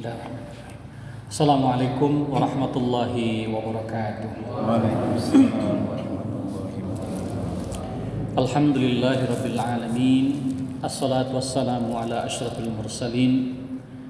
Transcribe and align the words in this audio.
Bismillahirrahmanirrahim. 0.00 1.28
Assalamualaikum 1.28 2.32
warahmatullahi 2.32 3.52
wabarakatuh. 3.52 4.32
Waalaikumsalam 4.48 5.52
warahmatullahi 5.52 6.88
wabarakatuh. 6.88 7.28
Alhamdulillahi 8.40 9.28
rabbil 9.28 9.60
alamin. 9.60 10.26
Assalatu 10.80 11.36
wassalamu 11.36 11.92
ala 12.00 12.24
asyrafil 12.24 12.72
mursalin 12.72 13.60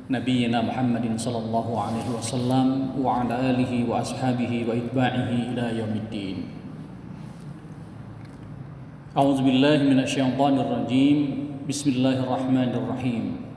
Nabiyyina 0.06 0.62
Muhammadin 0.62 1.18
sallallahu 1.18 1.74
alaihi 1.74 2.06
wasallam 2.14 2.94
wa 2.94 3.26
ala 3.26 3.50
alihi 3.50 3.82
wa 3.82 3.98
ashabihi 3.98 4.70
wa 4.70 4.78
itba'ihi 4.78 5.58
ila 5.58 5.74
yaumiddin. 5.74 6.54
A'udzu 9.18 9.42
billahi 9.42 9.90
minasyaitonir 9.90 10.70
rajim. 10.70 11.50
Bismillahirrahmanirrahim. 11.66 13.49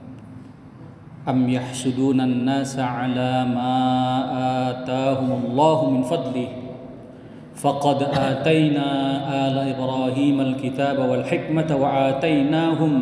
أم 1.29 1.49
يحسدون 1.49 2.21
الناس 2.21 2.79
على 2.79 3.45
ما 3.45 3.75
آتاهم 4.71 5.29
الله 5.45 5.77
من 5.89 6.01
فضله 6.03 6.49
فقد 7.59 7.99
آتينا 8.03 8.87
آل 9.47 9.55
إبراهيم 9.75 10.37
الكتاب 10.41 10.97
والحكمة 10.99 11.69
وآتيناهم 11.75 12.93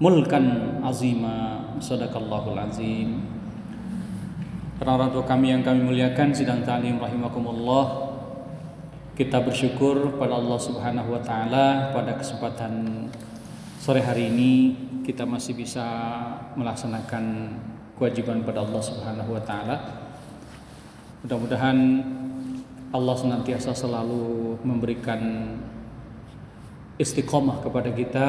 ملكا 0.00 0.40
عظيما 0.84 1.36
صدق 1.80 2.12
الله 2.16 2.44
العظيم 2.52 3.10
Para 4.80 4.96
orang 4.96 5.12
tua 5.12 5.28
kami 5.28 5.52
yang 5.52 5.60
kami 5.60 5.84
muliakan 5.84 6.32
sidang 6.32 6.64
ta'lim 6.64 6.96
rahimakumullah 6.96 8.16
Kita 9.12 9.44
bersyukur 9.44 10.16
pada 10.16 10.40
Allah 10.40 10.56
subhanahu 10.56 11.12
wa 11.12 11.20
ta'ala 11.20 11.92
Pada 11.92 12.16
kesempatan 12.16 13.04
sore 13.85 14.01
hari 14.01 14.33
ini 14.33 14.73
kita 15.05 15.29
masih 15.29 15.53
bisa 15.53 15.85
melaksanakan 16.57 17.53
kewajiban 17.93 18.41
pada 18.41 18.65
Allah 18.65 18.81
Subhanahu 18.81 19.37
wa 19.37 19.43
taala. 19.45 19.77
Mudah-mudahan 21.21 22.01
Allah 22.89 23.13
senantiasa 23.13 23.77
selalu 23.77 24.57
memberikan 24.65 25.21
istiqomah 26.97 27.61
kepada 27.61 27.93
kita 27.93 28.27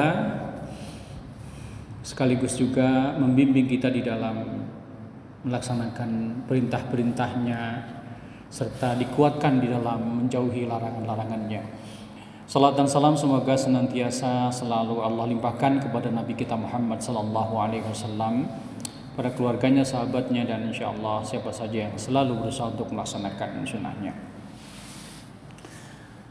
sekaligus 2.05 2.53
juga 2.53 3.17
membimbing 3.17 3.65
kita 3.65 3.89
di 3.89 4.05
dalam 4.05 4.61
melaksanakan 5.41 6.45
perintah-perintahnya 6.45 7.61
serta 8.53 8.93
dikuatkan 8.93 9.57
di 9.57 9.73
dalam 9.73 10.21
menjauhi 10.21 10.69
larangan-larangannya. 10.69 11.61
Salat 12.47 12.79
dan 12.79 12.87
salam 12.87 13.11
semoga 13.19 13.59
senantiasa 13.59 14.47
selalu 14.55 15.03
Allah 15.03 15.27
limpahkan 15.27 15.83
kepada 15.83 16.07
Nabi 16.07 16.31
kita 16.31 16.55
Muhammad 16.55 17.03
sallallahu 17.03 17.59
alaihi 17.59 17.83
wasallam 17.83 18.47
pada 19.19 19.35
keluarganya, 19.35 19.83
sahabatnya 19.83 20.47
dan 20.47 20.71
insya 20.71 20.95
Allah 20.95 21.27
siapa 21.27 21.51
saja 21.51 21.91
yang 21.91 21.99
selalu 21.99 22.39
berusaha 22.39 22.71
untuk 22.71 22.87
melaksanakan 22.95 23.67
sunnahnya. 23.67 24.15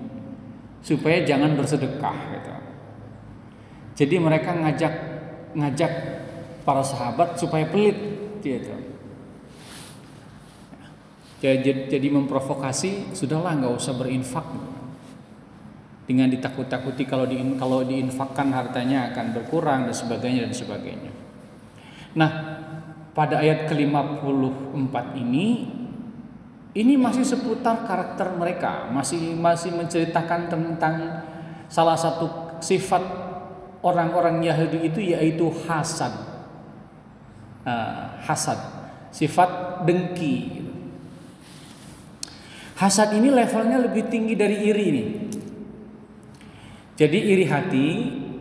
supaya 0.80 1.20
jangan 1.26 1.52
bersedekah 1.58 2.16
gitu. 2.32 2.54
Jadi 3.98 4.14
mereka 4.16 4.56
ngajak 4.56 4.94
ngajak 5.52 5.92
para 6.62 6.80
sahabat 6.80 7.34
supaya 7.36 7.66
pelit 7.66 7.98
gitu 8.40 8.77
jadi, 11.38 12.08
memprovokasi 12.10 13.14
sudahlah 13.14 13.54
nggak 13.62 13.74
usah 13.78 13.94
berinfak 13.94 14.42
dengan 16.08 16.26
ditakut-takuti 16.34 17.06
kalau 17.06 17.30
di 17.30 17.38
kalau 17.54 17.86
diinfakkan 17.86 18.50
hartanya 18.50 19.14
akan 19.14 19.36
berkurang 19.38 19.86
dan 19.86 19.94
sebagainya 19.94 20.50
dan 20.50 20.54
sebagainya. 20.56 21.12
Nah, 22.18 22.30
pada 23.14 23.38
ayat 23.38 23.70
ke-54 23.70 24.94
ini 25.14 25.46
ini 26.74 26.94
masih 26.98 27.22
seputar 27.22 27.86
karakter 27.86 28.34
mereka, 28.34 28.90
masih 28.90 29.38
masih 29.38 29.70
menceritakan 29.78 30.50
tentang 30.50 31.22
salah 31.70 31.94
satu 31.94 32.58
sifat 32.58 33.04
orang-orang 33.86 34.42
Yahudi 34.42 34.90
itu 34.90 35.14
yaitu 35.14 35.46
hasad. 35.70 36.10
Uh, 37.68 38.16
hasad, 38.24 38.56
sifat 39.12 39.84
dengki 39.84 40.67
Hasad 42.78 43.10
ini 43.10 43.34
levelnya 43.34 43.82
lebih 43.82 44.06
tinggi 44.06 44.38
dari 44.38 44.62
iri 44.70 44.84
ini. 44.86 45.04
Jadi 46.94 47.18
iri 47.26 47.42
hati 47.50 47.86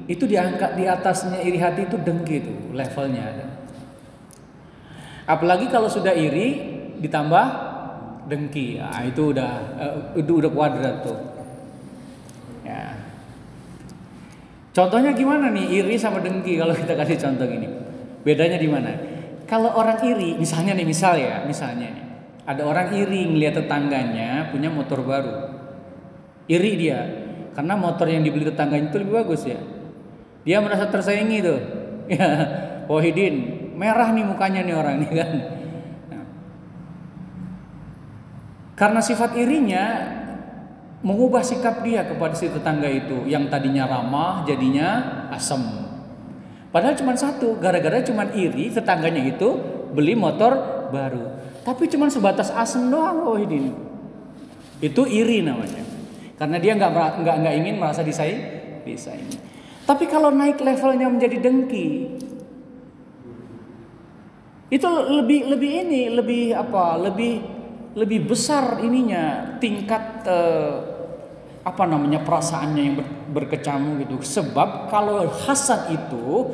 itu 0.06 0.24
diangkat 0.30 0.78
di 0.78 0.86
atasnya 0.86 1.42
iri 1.42 1.58
hati 1.58 1.90
itu 1.90 1.98
dengki 1.98 2.46
itu 2.46 2.54
levelnya. 2.70 3.34
Apalagi 5.26 5.74
kalau 5.74 5.90
sudah 5.90 6.14
iri 6.14 6.78
ditambah 7.02 7.46
dengki, 8.30 8.78
nah, 8.78 9.02
itu 9.02 9.34
udah 9.34 9.52
uh, 9.74 9.98
itu 10.14 10.32
udah 10.38 10.52
kuadrat 10.54 11.02
tuh. 11.02 11.18
Ya. 12.62 12.94
Contohnya 14.70 15.18
gimana 15.18 15.50
nih 15.50 15.82
iri 15.82 15.98
sama 15.98 16.22
dengki 16.22 16.62
kalau 16.62 16.78
kita 16.78 16.94
kasih 16.94 17.18
contoh 17.18 17.50
gini. 17.50 17.66
Bedanya 18.22 18.62
di 18.62 18.70
mana? 18.70 18.94
Kalau 19.50 19.74
orang 19.74 19.98
iri, 20.06 20.38
misalnya 20.38 20.78
nih 20.78 20.86
misal 20.86 21.18
ya, 21.18 21.42
misalnya 21.48 21.90
nih 21.90 22.07
ada 22.48 22.64
orang 22.64 22.96
iri 22.96 23.28
ngeliat 23.28 23.60
tetangganya 23.60 24.48
punya 24.48 24.72
motor 24.72 25.04
baru. 25.04 25.52
Iri 26.48 26.72
dia 26.80 27.00
karena 27.52 27.76
motor 27.76 28.08
yang 28.08 28.24
dibeli 28.24 28.48
tetangganya 28.48 28.88
itu 28.88 29.04
lebih 29.04 29.14
bagus 29.20 29.44
ya. 29.44 29.60
Dia 30.48 30.64
merasa 30.64 30.88
tersaingi 30.88 31.44
tuh. 31.44 31.60
Ya, 32.08 32.30
Wahidin, 32.88 33.68
merah 33.76 34.16
nih 34.16 34.24
mukanya 34.24 34.64
nih 34.64 34.76
orang 34.80 35.04
nih 35.04 35.12
kan. 35.20 35.34
Nah. 36.08 36.26
Karena 38.80 39.04
sifat 39.04 39.36
irinya 39.36 39.84
mengubah 41.04 41.44
sikap 41.44 41.84
dia 41.84 42.08
kepada 42.08 42.32
si 42.32 42.48
tetangga 42.48 42.88
itu 42.88 43.28
yang 43.28 43.52
tadinya 43.52 43.92
ramah 43.92 44.48
jadinya 44.48 45.28
asam. 45.36 45.84
Padahal 46.72 46.96
cuma 46.96 47.12
satu, 47.20 47.60
gara-gara 47.60 48.00
cuma 48.08 48.32
iri 48.32 48.72
tetangganya 48.72 49.36
itu 49.36 49.60
beli 49.92 50.16
motor 50.16 50.88
baru. 50.96 51.38
Tapi 51.68 51.84
cuma 51.92 52.08
sebatas 52.08 52.48
asem 52.56 52.88
doang 52.88 53.36
ini. 53.44 53.76
Itu 54.80 55.04
iri 55.04 55.44
namanya. 55.44 55.84
Karena 56.40 56.64
dia 56.64 56.80
nggak 56.80 56.92
nggak 57.20 57.36
nggak 57.44 57.56
ingin 57.60 57.76
merasa 57.76 58.08
disaing, 58.08 58.40
disaing. 58.88 59.28
Tapi 59.84 60.08
kalau 60.08 60.32
naik 60.32 60.64
levelnya 60.64 61.12
menjadi 61.12 61.44
dengki, 61.44 62.16
itu 64.72 64.88
lebih 64.88 65.52
lebih 65.52 65.72
ini 65.88 66.02
lebih 66.12 66.44
apa 66.56 67.00
lebih 67.00 67.40
lebih 67.96 68.32
besar 68.32 68.84
ininya 68.84 69.56
tingkat 69.64 70.24
eh, 70.28 70.76
apa 71.64 71.84
namanya 71.84 72.24
perasaannya 72.24 72.82
yang 72.84 72.96
ber, 72.96 73.08
berkecamuk 73.32 74.08
gitu 74.08 74.20
sebab 74.24 74.88
kalau 74.88 75.28
hasad 75.48 75.92
itu 75.92 76.48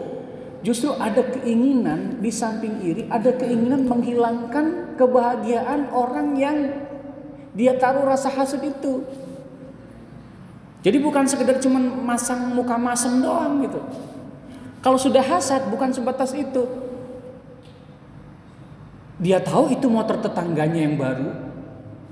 Justru 0.63 0.95
ada 0.95 1.19
keinginan 1.19 2.23
di 2.23 2.31
samping 2.31 2.79
iri, 2.79 3.03
ada 3.11 3.35
keinginan 3.35 3.83
menghilangkan 3.83 4.95
kebahagiaan 4.95 5.91
orang 5.91 6.39
yang 6.39 6.57
dia 7.51 7.75
taruh 7.75 8.07
rasa 8.07 8.31
hasut 8.31 8.63
itu. 8.63 9.03
Jadi 10.83 10.97
bukan 11.03 11.27
sekedar 11.27 11.59
cuma 11.59 11.83
masang 11.83 12.55
muka 12.55 12.79
masem 12.79 13.19
doang 13.19 13.59
gitu. 13.59 13.83
Kalau 14.79 14.95
sudah 14.95 15.19
hasad 15.19 15.67
bukan 15.67 15.91
sebatas 15.91 16.31
itu. 16.31 16.63
Dia 19.19 19.43
tahu 19.43 19.71
itu 19.71 19.87
motor 19.91 20.19
tetangganya 20.19 20.79
yang 20.79 20.95
baru. 20.95 21.27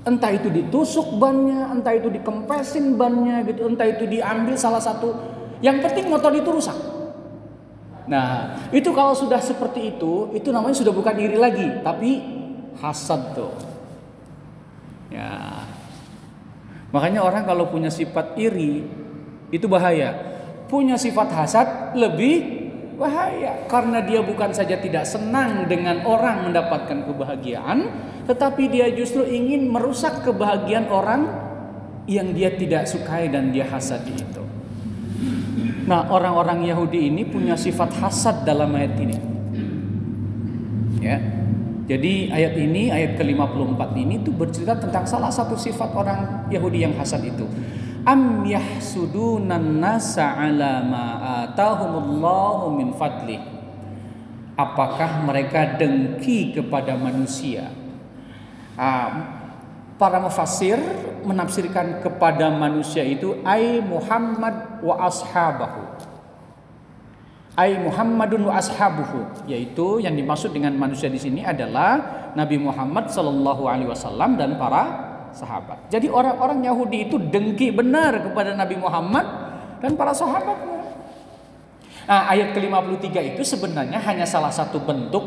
Entah 0.04 0.28
itu 0.28 0.52
ditusuk 0.52 1.16
bannya, 1.16 1.72
entah 1.72 1.96
itu 1.96 2.12
dikempesin 2.12 3.00
bannya 3.00 3.48
gitu, 3.48 3.64
entah 3.64 3.88
itu 3.88 4.04
diambil 4.08 4.56
salah 4.60 4.80
satu. 4.80 5.16
Yang 5.64 5.88
penting 5.88 6.12
motor 6.12 6.32
itu 6.36 6.48
rusak. 6.48 6.91
Nah, 8.10 8.58
itu 8.74 8.90
kalau 8.90 9.14
sudah 9.14 9.38
seperti 9.38 9.94
itu, 9.94 10.34
itu 10.34 10.50
namanya 10.50 10.74
sudah 10.74 10.90
bukan 10.90 11.14
iri 11.22 11.38
lagi, 11.38 11.82
tapi 11.86 12.18
hasad 12.82 13.36
tuh. 13.36 13.54
Ya. 15.12 15.62
Makanya 16.90 17.22
orang 17.22 17.46
kalau 17.46 17.70
punya 17.70 17.88
sifat 17.88 18.34
iri 18.36 18.84
itu 19.52 19.66
bahaya. 19.68 20.34
Punya 20.66 20.96
sifat 20.96 21.28
hasad 21.36 21.68
lebih 21.94 22.62
bahaya 22.96 23.68
karena 23.68 24.00
dia 24.04 24.20
bukan 24.24 24.52
saja 24.52 24.76
tidak 24.80 25.04
senang 25.04 25.68
dengan 25.68 26.04
orang 26.08 26.48
mendapatkan 26.48 27.04
kebahagiaan, 27.08 27.78
tetapi 28.24 28.72
dia 28.72 28.88
justru 28.92 29.24
ingin 29.24 29.68
merusak 29.68 30.24
kebahagiaan 30.24 30.88
orang 30.88 31.28
yang 32.08 32.34
dia 32.34 32.50
tidak 32.56 32.88
sukai 32.88 33.30
dan 33.30 33.52
dia 33.54 33.68
hasad 33.68 34.02
itu. 34.08 34.42
Nah, 35.82 36.06
orang-orang 36.10 36.62
Yahudi 36.62 37.10
ini 37.10 37.26
punya 37.26 37.58
sifat 37.58 37.90
hasad 37.98 38.46
dalam 38.46 38.70
ayat 38.74 38.94
ini. 39.02 39.16
Ya. 41.02 41.18
Jadi 41.90 42.30
ayat 42.30 42.54
ini, 42.54 42.94
ayat 42.94 43.18
ke-54 43.18 43.80
ini 43.98 44.22
tuh 44.22 44.32
bercerita 44.38 44.78
tentang 44.78 45.02
salah 45.02 45.34
satu 45.34 45.58
sifat 45.58 45.90
orang 45.90 46.46
Yahudi 46.46 46.86
yang 46.86 46.94
hasad 46.94 47.26
itu. 47.26 47.42
Am 48.06 48.46
yahsudunan 48.46 49.82
nasa 49.82 50.38
ala 50.38 50.82
ma 50.86 51.04
atahumullahu 51.46 52.78
min 52.78 52.94
fadli. 52.94 53.38
Apakah 54.54 55.26
mereka 55.26 55.74
dengki 55.74 56.54
kepada 56.54 56.94
manusia? 56.94 57.66
Para 60.02 60.18
mufassir 60.18 60.82
menafsirkan 61.22 62.02
kepada 62.02 62.50
manusia 62.50 63.06
itu 63.06 63.38
ai 63.46 63.78
Muhammad 63.78 64.82
wa 64.82 64.98
ashabahu 65.06 66.10
ai 67.54 67.78
Muhammadun 67.78 68.50
wa 68.50 68.58
ashabuhu 68.58 69.46
yaitu 69.46 70.02
yang 70.02 70.18
dimaksud 70.18 70.50
dengan 70.50 70.74
manusia 70.74 71.06
di 71.06 71.22
sini 71.22 71.46
adalah 71.46 72.32
Nabi 72.34 72.58
Muhammad 72.58 73.14
sallallahu 73.14 73.62
alaihi 73.70 73.94
wasallam 73.94 74.40
dan 74.40 74.58
para 74.58 75.12
sahabat. 75.32 75.88
Jadi 75.88 76.12
orang-orang 76.12 76.64
Yahudi 76.64 77.08
itu 77.08 77.16
dengki 77.16 77.72
benar 77.72 78.20
kepada 78.20 78.52
Nabi 78.56 78.76
Muhammad 78.76 79.24
dan 79.80 79.96
para 79.96 80.12
sahabatnya. 80.12 80.80
Nah, 82.02 82.28
ayat 82.28 82.52
ke-53 82.52 83.36
itu 83.36 83.42
sebenarnya 83.46 83.96
hanya 84.02 84.26
salah 84.26 84.52
satu 84.52 84.82
bentuk 84.82 85.22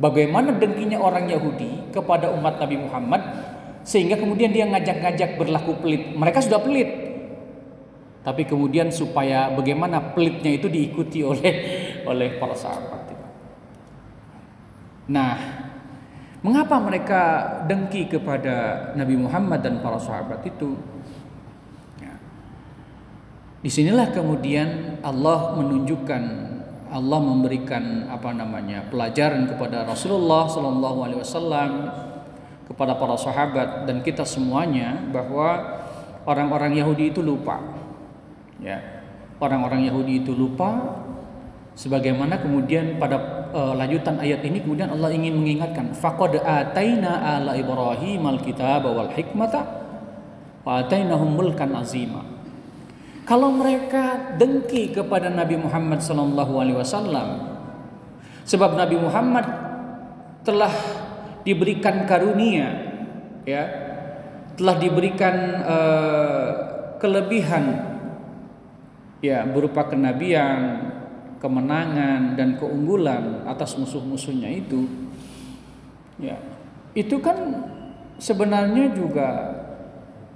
bagaimana 0.00 0.54
dengkinya 0.54 0.98
orang 0.98 1.28
Yahudi 1.28 1.92
kepada 1.94 2.30
umat 2.34 2.58
Nabi 2.62 2.76
Muhammad 2.78 3.22
sehingga 3.88 4.20
kemudian 4.20 4.52
dia 4.52 4.68
ngajak-ngajak 4.68 5.40
berlaku 5.40 5.80
pelit. 5.80 6.12
Mereka 6.12 6.44
sudah 6.44 6.60
pelit, 6.60 6.92
tapi 8.20 8.44
kemudian 8.44 8.92
supaya 8.92 9.48
bagaimana 9.56 10.12
pelitnya 10.12 10.60
itu 10.60 10.68
diikuti 10.68 11.24
oleh 11.24 11.54
oleh 12.10 12.36
para 12.36 12.52
sahabat. 12.52 13.08
Nah, 15.08 15.32
mengapa 16.44 16.76
mereka 16.76 17.22
dengki 17.64 18.12
kepada 18.12 18.92
Nabi 18.92 19.16
Muhammad 19.16 19.64
dan 19.64 19.80
para 19.80 19.96
sahabat 19.96 20.44
itu? 20.44 20.76
Ya. 21.96 22.12
Di 23.64 23.72
sinilah 23.72 24.12
kemudian 24.12 25.00
Allah 25.00 25.56
menunjukkan 25.56 26.22
Allah 26.92 27.20
memberikan 27.20 28.08
apa 28.12 28.36
namanya 28.36 28.84
pelajaran 28.92 29.48
kepada 29.48 29.88
Rasulullah 29.88 30.44
Shallallahu 30.48 30.98
Alaihi 31.04 31.20
Wasallam 31.20 31.70
kepada 32.68 32.94
para 33.00 33.16
sahabat 33.16 33.88
dan 33.88 34.04
kita 34.04 34.28
semuanya 34.28 35.00
bahwa 35.08 35.80
orang-orang 36.28 36.76
Yahudi 36.76 37.10
itu 37.10 37.24
lupa. 37.24 37.56
Ya. 38.60 39.00
Orang-orang 39.40 39.88
Yahudi 39.88 40.20
itu 40.20 40.36
lupa 40.36 41.00
sebagaimana 41.72 42.36
kemudian 42.42 43.00
pada 43.00 43.48
uh, 43.54 43.72
lanjutan 43.72 44.20
ayat 44.20 44.44
ini 44.44 44.60
kemudian 44.60 44.92
Allah 44.92 45.14
ingin 45.14 45.38
mengingatkan 45.38 45.94
faqad 45.94 46.42
ataina 46.42 47.38
ala 47.38 47.54
ibrahim 47.54 48.26
alkitab 48.26 48.82
wal 48.84 49.08
hikmata 49.14 49.62
wa 50.66 50.82
atainahum 50.84 51.38
mulkan 51.38 51.72
azima. 51.78 52.26
Kalau 53.24 53.52
mereka 53.52 54.36
dengki 54.40 54.92
kepada 54.92 55.28
Nabi 55.28 55.60
Muhammad 55.60 56.00
sallallahu 56.00 56.52
alaihi 56.60 56.80
wasallam 56.80 57.46
sebab 58.48 58.74
Nabi 58.74 58.96
Muhammad 58.96 59.46
telah 60.42 60.72
diberikan 61.48 62.04
karunia 62.04 62.68
ya 63.48 63.64
telah 64.60 64.76
diberikan 64.76 65.36
uh, 65.64 66.50
kelebihan 67.00 67.64
ya 69.24 69.48
berupa 69.48 69.88
kenabian, 69.88 70.92
kemenangan 71.40 72.36
dan 72.36 72.60
keunggulan 72.60 73.48
atas 73.48 73.80
musuh-musuhnya 73.80 74.50
itu 74.52 74.84
ya 76.20 76.36
itu 76.92 77.16
kan 77.24 77.64
sebenarnya 78.20 78.92
juga 78.92 79.28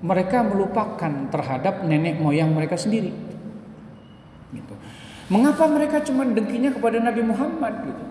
mereka 0.01 0.41
melupakan 0.43 1.29
terhadap 1.29 1.85
nenek 1.85 2.17
moyang 2.17 2.57
mereka 2.57 2.81
sendiri 2.81 3.13
gitu. 4.57 4.75
Mengapa 5.31 5.65
mereka 5.69 6.01
cuma 6.05 6.25
dengkinya 6.25 6.73
kepada 6.73 7.01
Nabi 7.01 7.23
Muhammad 7.25 7.75
gitu? 7.89 8.05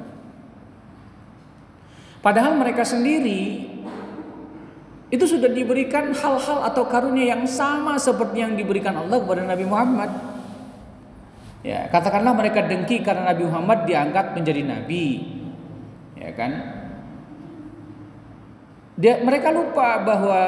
Padahal 2.21 2.53
mereka 2.53 2.85
sendiri 2.85 3.65
itu 5.12 5.25
sudah 5.27 5.51
diberikan 5.51 6.15
hal-hal 6.15 6.63
atau 6.71 6.88
karunia 6.88 7.35
yang 7.35 7.44
sama 7.44 8.00
seperti 8.00 8.39
yang 8.39 8.56
diberikan 8.56 8.95
Allah 8.95 9.19
kepada 9.19 9.44
Nabi 9.44 9.65
Muhammad. 9.68 10.12
Ya, 11.62 11.91
katakanlah 11.91 12.33
mereka 12.33 12.65
dengki 12.65 13.03
karena 13.03 13.33
Nabi 13.33 13.44
Muhammad 13.45 13.85
diangkat 13.85 14.33
menjadi 14.33 14.62
nabi. 14.65 15.06
Ya 16.18 16.31
kan? 16.33 16.51
Dia 18.97 19.21
mereka 19.21 19.50
lupa 19.53 20.01
bahwa 20.01 20.39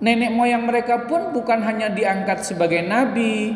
nenek 0.00 0.30
moyang 0.32 0.64
mereka 0.64 1.06
pun 1.06 1.30
bukan 1.34 1.60
hanya 1.62 1.92
diangkat 1.92 2.42
sebagai 2.42 2.82
nabi, 2.82 3.54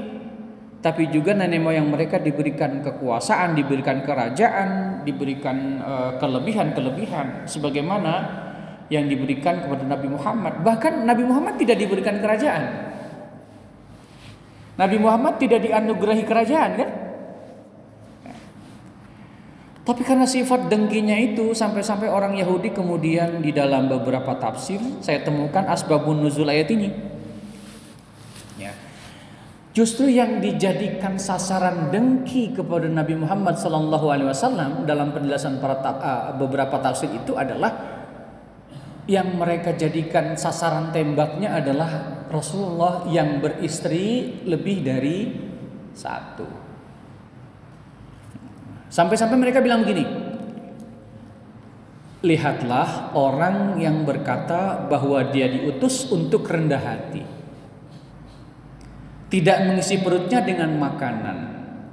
tapi 0.85 1.09
juga 1.09 1.33
nenek 1.33 1.65
moyang 1.65 1.89
mereka 1.89 2.21
diberikan 2.21 2.85
kekuasaan, 2.85 3.57
diberikan 3.57 4.05
kerajaan, 4.05 5.01
diberikan 5.01 5.81
uh, 5.81 6.13
kelebihan-kelebihan 6.21 7.49
sebagaimana 7.49 8.13
yang 8.93 9.09
diberikan 9.09 9.65
kepada 9.65 9.81
Nabi 9.81 10.13
Muhammad. 10.13 10.61
Bahkan 10.61 11.09
Nabi 11.09 11.25
Muhammad 11.25 11.57
tidak 11.57 11.81
diberikan 11.81 12.21
kerajaan. 12.21 12.93
Nabi 14.77 15.01
Muhammad 15.01 15.41
tidak 15.41 15.65
dianugerahi 15.65 16.25
kerajaan 16.29 16.71
kan? 16.77 16.91
Tapi 19.89 20.03
karena 20.05 20.29
sifat 20.29 20.69
dengkinya 20.69 21.17
itu 21.17 21.57
sampai-sampai 21.57 22.13
orang 22.13 22.37
Yahudi 22.37 22.77
kemudian 22.77 23.41
di 23.41 23.57
dalam 23.57 23.89
beberapa 23.89 24.37
tafsir 24.37 24.85
saya 25.01 25.25
temukan 25.25 25.65
asbabun 25.65 26.21
nuzul 26.21 26.53
ayat 26.53 26.69
ini. 26.77 27.14
Justru 29.75 30.07
yang 30.07 30.39
dijadikan 30.39 31.19
sasaran 31.19 31.91
dengki 31.91 32.55
kepada 32.55 32.87
Nabi 32.87 33.19
Muhammad 33.19 33.59
Wasallam 33.59 34.87
dalam 34.87 35.11
penjelasan 35.11 35.59
para 35.59 35.83
uh, 35.83 36.31
beberapa 36.39 36.79
tafsir 36.79 37.11
itu 37.11 37.35
adalah 37.35 37.75
yang 39.11 39.35
mereka 39.35 39.75
jadikan 39.75 40.39
sasaran 40.39 40.95
tembaknya 40.95 41.59
adalah 41.59 42.23
Rasulullah 42.31 43.03
yang 43.11 43.43
beristri 43.43 44.39
lebih 44.47 44.87
dari 44.87 45.19
satu. 45.91 46.47
Sampai-sampai 48.95 49.35
mereka 49.35 49.59
bilang 49.59 49.83
begini, 49.83 50.07
lihatlah 52.23 53.11
orang 53.19 53.75
yang 53.83 54.07
berkata 54.07 54.87
bahwa 54.87 55.19
dia 55.35 55.51
diutus 55.51 56.15
untuk 56.15 56.47
rendah 56.47 56.79
hati. 56.79 57.44
Tidak 59.35 59.67
mengisi 59.67 59.99
perutnya 59.99 60.47
dengan 60.47 60.79
makanan, 60.79 61.37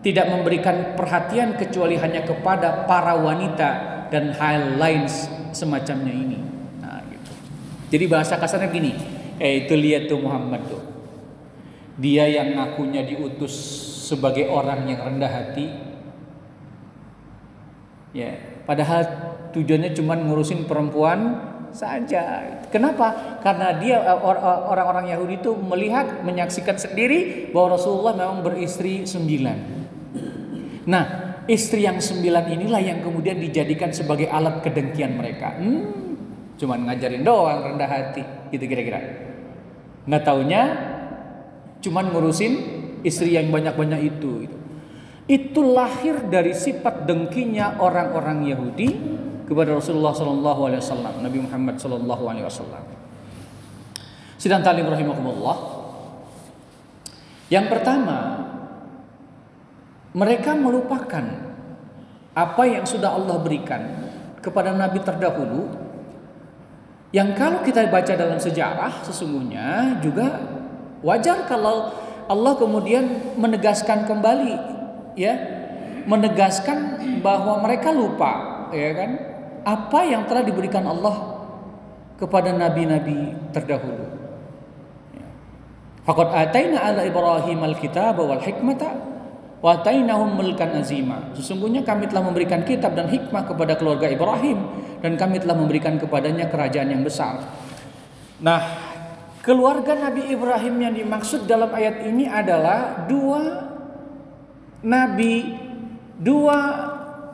tidak 0.05 0.29
memberikan 0.29 0.93
perhatian 0.93 1.57
kecuali 1.57 1.97
hanya 1.97 2.21
kepada 2.21 2.85
para 2.85 3.17
wanita 3.17 3.69
dan 4.13 4.29
hal 4.37 4.77
lain 4.77 5.09
semacamnya 5.49 6.13
ini. 6.13 6.39
Jadi 7.91 8.05
bahasa 8.07 8.39
kasarnya 8.39 8.71
gini, 8.71 8.93
eh 9.35 9.67
itu 9.67 9.75
lihat 9.75 10.07
tuh 10.07 10.21
Muhammad 10.21 10.63
tuh. 10.69 10.79
Dia 11.99 12.23
yang 12.29 12.55
ngakunya 12.55 13.03
diutus 13.03 13.51
sebagai 14.07 14.47
orang 14.47 14.87
yang 14.87 15.03
rendah 15.03 15.27
hati. 15.27 15.67
Ya, 18.15 18.63
padahal 18.63 19.01
tujuannya 19.51 19.91
cuma 19.91 20.15
ngurusin 20.15 20.69
perempuan 20.71 21.50
saja. 21.71 22.43
Kenapa? 22.69 23.39
Karena 23.43 23.75
dia 23.79 23.99
eh, 23.99 24.19
eh, 24.19 24.61
orang-orang 24.67 25.11
Yahudi 25.11 25.41
itu 25.41 25.51
melihat, 25.55 26.23
menyaksikan 26.23 26.77
sendiri 26.77 27.51
bahwa 27.51 27.75
Rasulullah 27.79 28.15
memang 28.15 28.45
beristri 28.45 29.03
sembilan. 29.03 29.57
Nah, 30.87 31.03
istri 31.45 31.85
yang 31.85 32.01
sembilan 32.01 32.45
inilah 32.51 32.81
yang 32.81 32.99
kemudian 33.05 33.37
dijadikan 33.37 33.93
sebagai 33.93 34.29
alat 34.29 34.65
kedengkian 34.65 35.13
mereka. 35.17 35.57
Hmm, 35.57 35.81
cuman 36.57 36.89
ngajarin 36.89 37.23
doang 37.25 37.73
rendah 37.73 37.89
hati, 37.89 38.23
gitu 38.49 38.65
kira-kira. 38.65 38.99
Nggak 40.05 40.23
taunya, 40.25 40.63
cuman 41.81 42.09
ngurusin 42.09 42.53
istri 43.05 43.37
yang 43.37 43.53
banyak-banyak 43.53 44.01
itu. 44.01 44.31
Gitu. 44.45 44.57
Itu 45.29 45.61
lahir 45.63 46.27
dari 46.27 46.51
sifat 46.51 47.05
dengkinya 47.05 47.77
orang-orang 47.79 48.51
Yahudi 48.51 48.89
kepada 49.45 49.77
Rasulullah 49.77 50.13
Sallallahu 50.13 50.61
Alaihi 50.69 50.81
Wasallam, 50.81 51.13
Nabi 51.21 51.37
Muhammad 51.43 51.75
Sallallahu 51.77 52.23
Alaihi 52.27 52.45
Wasallam. 52.45 52.83
Sidang 54.41 54.65
talim 54.65 54.89
rahimahumullah. 54.89 55.57
Yang 57.51 57.65
pertama, 57.67 58.17
mereka 60.17 60.55
melupakan 60.57 61.25
apa 62.31 62.63
yang 62.63 62.87
sudah 62.87 63.15
Allah 63.15 63.37
berikan 63.43 63.81
kepada 64.39 64.73
Nabi 64.73 64.99
terdahulu. 65.03 65.67
Yang 67.11 67.29
kalau 67.35 67.59
kita 67.59 67.91
baca 67.91 68.13
dalam 68.15 68.39
sejarah 68.39 69.03
sesungguhnya 69.03 69.99
juga 69.99 70.39
wajar 71.03 71.43
kalau 71.43 71.91
Allah 72.31 72.53
kemudian 72.55 73.35
menegaskan 73.35 74.07
kembali 74.07 74.55
ya 75.19 75.33
menegaskan 76.07 77.03
bahwa 77.19 77.59
mereka 77.61 77.91
lupa 77.91 78.63
ya 78.71 78.95
kan 78.95 79.11
apa 79.61 79.99
yang 80.05 80.25
telah 80.25 80.43
diberikan 80.45 80.85
Allah 80.85 81.41
kepada 82.21 82.53
nabi-nabi 82.53 83.33
terdahulu. 83.49 84.05
Ya. 85.17 85.25
Faqad 86.05 86.29
ataina 86.29 86.77
ala 86.85 87.01
Ibrahim 87.01 87.59
al-kitab 87.65 88.21
wal 88.21 88.41
hikmata 88.41 88.93
wa 89.61 89.77
atainahum 89.77 90.37
mulkan 90.37 90.73
azima. 90.77 91.33
Sesungguhnya 91.33 91.81
kami 91.81 92.09
telah 92.09 92.25
memberikan 92.25 92.61
kitab 92.61 92.93
dan 92.93 93.09
hikmah 93.09 93.45
kepada 93.49 93.77
keluarga 93.77 94.09
Ibrahim 94.09 94.57
dan 95.01 95.17
kami 95.17 95.41
telah 95.41 95.57
memberikan 95.57 95.97
kepadanya 95.97 96.49
kerajaan 96.49 96.93
yang 96.93 97.01
besar. 97.01 97.41
Nah, 98.41 98.61
keluarga 99.45 99.97
Nabi 99.97 100.33
Ibrahim 100.33 100.75
yang 100.81 100.93
dimaksud 100.97 101.45
dalam 101.45 101.73
ayat 101.73 102.05
ini 102.05 102.25
adalah 102.25 103.05
dua 103.05 103.69
nabi, 104.81 105.57
dua 106.17 106.57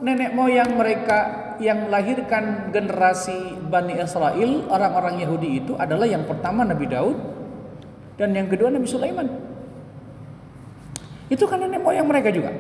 nenek 0.03 0.35
moyang 0.35 0.75
mereka 0.75 1.46
yang 1.59 1.89
melahirkan 1.89 2.69
generasi 2.69 3.57
Bani 3.67 3.97
Israel, 3.97 4.69
orang-orang 4.69 5.21
Yahudi 5.21 5.49
itu 5.63 5.73
adalah 5.77 6.05
yang 6.05 6.25
pertama 6.25 6.63
Nabi 6.63 6.85
Daud 6.89 7.17
dan 8.17 8.33
yang 8.33 8.49
kedua 8.49 8.73
Nabi 8.73 8.87
Sulaiman. 8.89 9.27
Itu 11.27 11.43
kan 11.49 11.59
nenek 11.59 11.83
moyang 11.83 12.07
mereka 12.07 12.31
juga. 12.31 12.53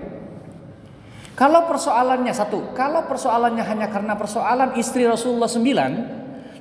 Kalau 1.37 1.69
persoalannya 1.69 2.33
satu, 2.33 2.73
kalau 2.73 3.05
persoalannya 3.05 3.61
hanya 3.61 3.87
karena 3.93 4.17
persoalan 4.17 4.73
istri 4.73 5.05
Rasulullah 5.05 5.45
sembilan, 5.45 5.91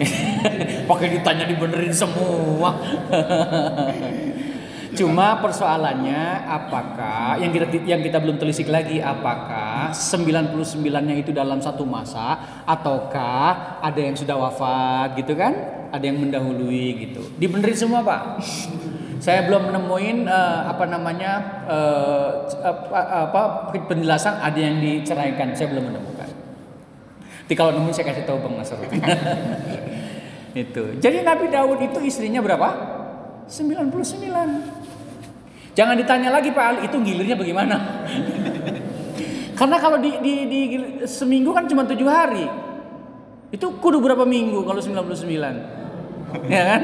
Pakai 0.90 1.08
ditanya 1.12 1.44
dibenerin 1.44 1.92
semua. 1.92 2.70
Cuma 4.94 5.42
persoalannya 5.42 6.46
apakah 6.46 7.34
yang 7.42 7.50
kita 7.50 7.66
yang 7.82 7.98
kita 7.98 8.22
belum 8.22 8.38
telisik 8.38 8.70
lagi 8.70 9.02
apakah 9.02 9.90
99-nya 9.90 11.18
itu 11.18 11.34
dalam 11.34 11.58
satu 11.58 11.82
masa 11.82 12.62
ataukah 12.62 13.82
ada 13.82 13.98
yang 13.98 14.14
sudah 14.14 14.38
wafat 14.38 15.18
gitu 15.18 15.34
kan? 15.34 15.52
Ada 15.90 16.10
yang 16.10 16.22
mendahului 16.22 17.10
gitu. 17.10 17.26
Dibenerin 17.38 17.74
semua, 17.74 18.06
Pak. 18.06 18.22
Saya 19.24 19.48
belum 19.48 19.72
menemuin 19.72 20.28
eh, 20.28 20.60
apa 20.68 20.84
namanya 20.84 21.64
eh, 21.64 22.44
apa, 22.60 23.00
apa 23.24 23.72
penjelasan 23.72 24.36
ada 24.36 24.60
yang 24.60 24.84
diceraikan. 24.84 25.56
Saya 25.56 25.72
belum 25.72 25.88
menemukan. 25.88 26.28
Nanti 27.40 27.54
kalau 27.56 27.72
nemu 27.72 27.88
saya 27.96 28.12
kasih 28.12 28.28
tahu 28.28 28.44
Bang 28.44 28.60
Nasr. 28.60 28.76
itu. 30.68 30.84
Jadi 31.00 31.24
Nabi 31.24 31.48
Daud 31.48 31.80
itu 31.80 32.04
istrinya 32.04 32.44
berapa? 32.44 32.68
99. 33.48 35.72
Jangan 35.72 35.96
ditanya 35.96 36.28
lagi 36.28 36.52
Pak 36.52 36.64
Ali 36.68 36.84
itu 36.84 36.96
gilirnya 37.00 37.40
bagaimana? 37.40 38.04
Karena 39.58 39.76
kalau 39.80 40.04
di, 40.04 40.20
di, 40.20 40.34
di 40.44 40.60
seminggu 41.08 41.56
kan 41.56 41.64
cuma 41.64 41.88
tujuh 41.88 42.12
hari. 42.12 42.44
Itu 43.48 43.72
kudu 43.80 44.04
berapa 44.04 44.28
minggu 44.28 44.68
kalau 44.68 44.84
99? 44.84 45.16
ya 46.52 46.76
kan? 46.76 46.82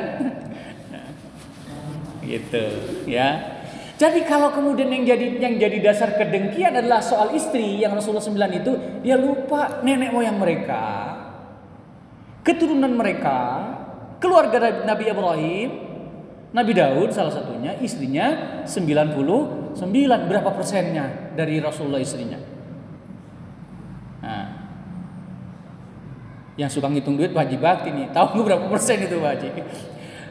Gitu 2.31 2.65
ya. 3.11 3.59
Jadi 4.01 4.25
kalau 4.25 4.49
kemudian 4.49 4.89
yang 4.89 5.05
jadi 5.05 5.27
yang 5.43 5.61
jadi 5.61 5.79
dasar 5.85 6.17
kedengkian 6.17 6.73
adalah 6.73 7.05
soal 7.05 7.37
istri 7.37 7.85
yang 7.85 7.93
Rasulullah 7.93 8.25
9 8.25 8.63
itu, 8.65 8.73
dia 9.05 9.21
lupa 9.21 9.85
nenek 9.85 10.09
moyang 10.09 10.41
mereka, 10.41 10.81
keturunan 12.41 12.89
mereka, 12.97 13.69
keluarga 14.17 14.89
Nabi 14.89 15.05
Ibrahim, 15.05 15.69
Nabi 16.57 16.73
Daud 16.73 17.13
salah 17.13 17.29
satunya, 17.29 17.77
istrinya 17.85 18.59
99, 18.65 19.77
berapa 20.25 20.49
persennya 20.49 21.37
dari 21.37 21.61
Rasulullah 21.61 22.01
istrinya? 22.01 22.41
Nah, 24.25 24.49
yang 26.57 26.73
suka 26.73 26.89
ngitung 26.89 27.21
duit 27.21 27.37
Haji 27.37 27.57
Bakti 27.61 27.93
nih, 27.93 28.17
tahu 28.17 28.49
berapa 28.49 28.65
persen 28.73 29.05
itu 29.05 29.21
Haji? 29.21 29.49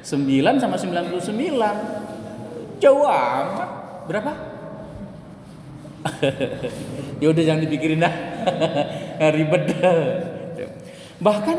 9 0.02 0.62
sama 0.62 0.78
99 0.78 2.80
Jauh 2.80 3.08
amat 3.08 3.70
Berapa? 4.08 4.34
ya 7.22 7.28
udah 7.28 7.44
jangan 7.44 7.62
dipikirin 7.68 8.00
dah 8.00 8.14
Ribet 9.36 9.76
Bahkan 11.20 11.58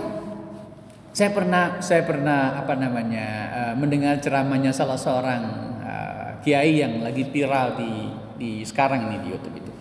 saya 1.11 1.31
pernah 1.35 1.83
saya 1.83 2.03
pernah 2.07 2.57
apa 2.57 2.79
namanya 2.79 3.27
uh, 3.51 3.75
mendengar 3.75 4.23
ceramahnya 4.23 4.71
salah 4.71 4.97
seorang 4.97 5.43
uh, 5.83 6.29
kiai 6.41 6.81
yang 6.81 7.03
lagi 7.03 7.27
viral 7.29 7.77
di 7.77 7.93
di 8.41 8.51
sekarang 8.65 9.11
ini 9.11 9.17
di 9.21 9.29
YouTube 9.29 9.57
itu. 9.61 9.73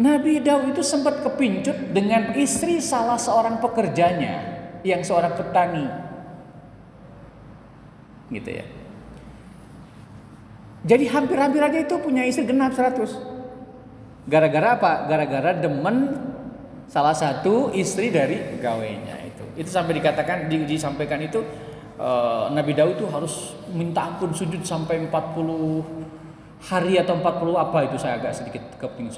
Nabi 0.00 0.44
Daud 0.44 0.76
itu 0.76 0.84
sempat 0.84 1.24
kepincut 1.24 1.96
dengan 1.96 2.36
istri 2.36 2.82
salah 2.82 3.16
seorang 3.16 3.62
pekerjanya 3.62 4.58
yang 4.84 5.00
seorang 5.00 5.32
petani. 5.38 6.09
Gitu 8.30 8.50
ya. 8.50 8.64
Jadi 10.80 11.04
hampir-hampir 11.12 11.60
aja 11.60 11.78
itu 11.84 11.94
punya 12.00 12.24
istri 12.24 12.48
genap 12.48 12.72
100. 12.72 13.04
Gara-gara 14.24 14.80
apa? 14.80 14.92
Gara-gara 15.04 15.50
demen 15.52 16.16
salah 16.88 17.12
satu 17.12 17.74
istri 17.76 18.08
dari 18.08 18.40
pegawainya 18.40 19.28
itu. 19.28 19.44
Itu 19.60 19.68
sampai 19.68 20.00
dikatakan 20.00 20.48
di, 20.48 20.64
disampaikan 20.64 21.20
itu 21.20 21.44
uh, 22.00 22.48
Nabi 22.48 22.72
Daud 22.72 22.96
itu 22.96 23.06
harus 23.12 23.52
minta 23.76 24.08
ampun 24.08 24.32
sujud 24.32 24.64
sampai 24.64 25.04
40 25.04 26.64
hari 26.64 26.96
atau 26.96 27.16
40 27.16 27.56
apa 27.56 27.78
itu 27.88 27.96
saya 27.96 28.20
agak 28.20 28.36
sedikit 28.36 28.62
keping 28.76 29.08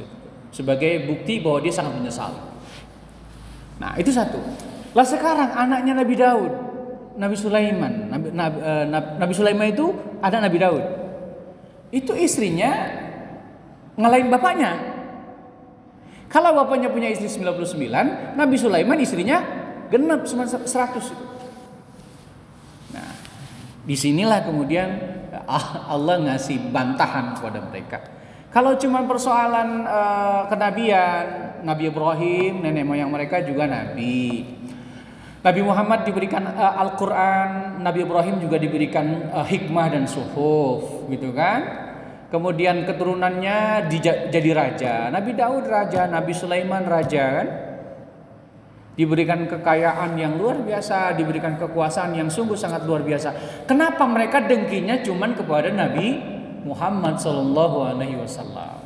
sebagai 0.52 1.06
bukti 1.06 1.38
bahwa 1.38 1.58
dia 1.62 1.74
sangat 1.74 1.94
menyesal. 1.96 2.30
Nah, 3.80 3.98
itu 3.98 4.10
satu. 4.14 4.38
Lah 4.92 5.06
sekarang 5.06 5.50
anaknya 5.56 5.96
Nabi 5.96 6.14
Daud, 6.14 6.52
Nabi 7.16 7.36
Sulaiman, 7.36 8.08
Nabi, 8.08 8.28
Nabi, 8.32 8.56
uh, 8.60 8.84
Nabi 9.20 9.32
Sulaiman 9.36 9.68
itu 9.68 9.92
ada 10.20 10.40
Nabi 10.40 10.58
Daud. 10.60 10.84
Itu 11.92 12.16
istrinya 12.16 12.72
ngalahin 13.96 14.32
bapaknya. 14.32 14.72
Kalau 16.32 16.56
bapaknya 16.56 16.88
punya 16.88 17.12
istri 17.12 17.28
99, 17.28 18.36
Nabi 18.40 18.56
Sulaiman 18.56 18.96
istrinya 18.96 19.44
genap 19.92 20.24
cuma 20.24 20.48
100 20.48 20.64
itu. 20.64 21.24
Nah, 22.96 23.12
di 23.84 23.92
sinilah 23.92 24.40
kemudian 24.48 24.88
Allah 25.92 26.16
ngasih 26.24 26.72
bantahan 26.72 27.36
kepada 27.36 27.60
mereka. 27.68 27.98
Kalau 28.52 28.76
cuma 28.76 29.04
persoalan 29.08 29.88
uh, 29.88 30.44
kenabian, 30.48 31.24
Nabi 31.64 31.88
Ibrahim, 31.88 32.60
nenek 32.60 32.84
moyang 32.84 33.08
mereka 33.08 33.40
juga 33.40 33.64
nabi. 33.64 34.44
Nabi 35.42 35.60
Muhammad 35.66 36.06
diberikan 36.06 36.46
uh, 36.46 36.82
Al-Qur'an, 36.86 37.82
Nabi 37.82 38.06
Ibrahim 38.06 38.38
juga 38.38 38.62
diberikan 38.62 39.30
uh, 39.34 39.42
hikmah 39.42 39.90
dan 39.90 40.06
suhuf, 40.06 41.10
gitu 41.10 41.34
kan? 41.34 41.82
kemudian 42.32 42.88
keturunannya 42.88 43.92
jadi 44.32 44.50
raja. 44.56 44.94
Nabi 45.12 45.36
Daud 45.36 45.68
raja, 45.68 46.08
Nabi 46.08 46.32
Sulaiman 46.32 46.88
raja 46.88 47.24
kan? 47.36 47.48
Diberikan 48.96 49.44
kekayaan 49.48 50.16
yang 50.16 50.40
luar 50.40 50.64
biasa, 50.64 51.16
diberikan 51.16 51.60
kekuasaan 51.60 52.16
yang 52.16 52.28
sungguh 52.32 52.56
sangat 52.56 52.88
luar 52.88 53.04
biasa. 53.04 53.32
Kenapa 53.68 54.04
mereka 54.08 54.40
dengkinya 54.44 55.00
cuman 55.04 55.36
kepada 55.36 55.72
Nabi 55.72 56.20
Muhammad 56.64 57.20
Sallallahu 57.20 57.88
Alaihi 57.88 58.20
Wasallam? 58.20 58.81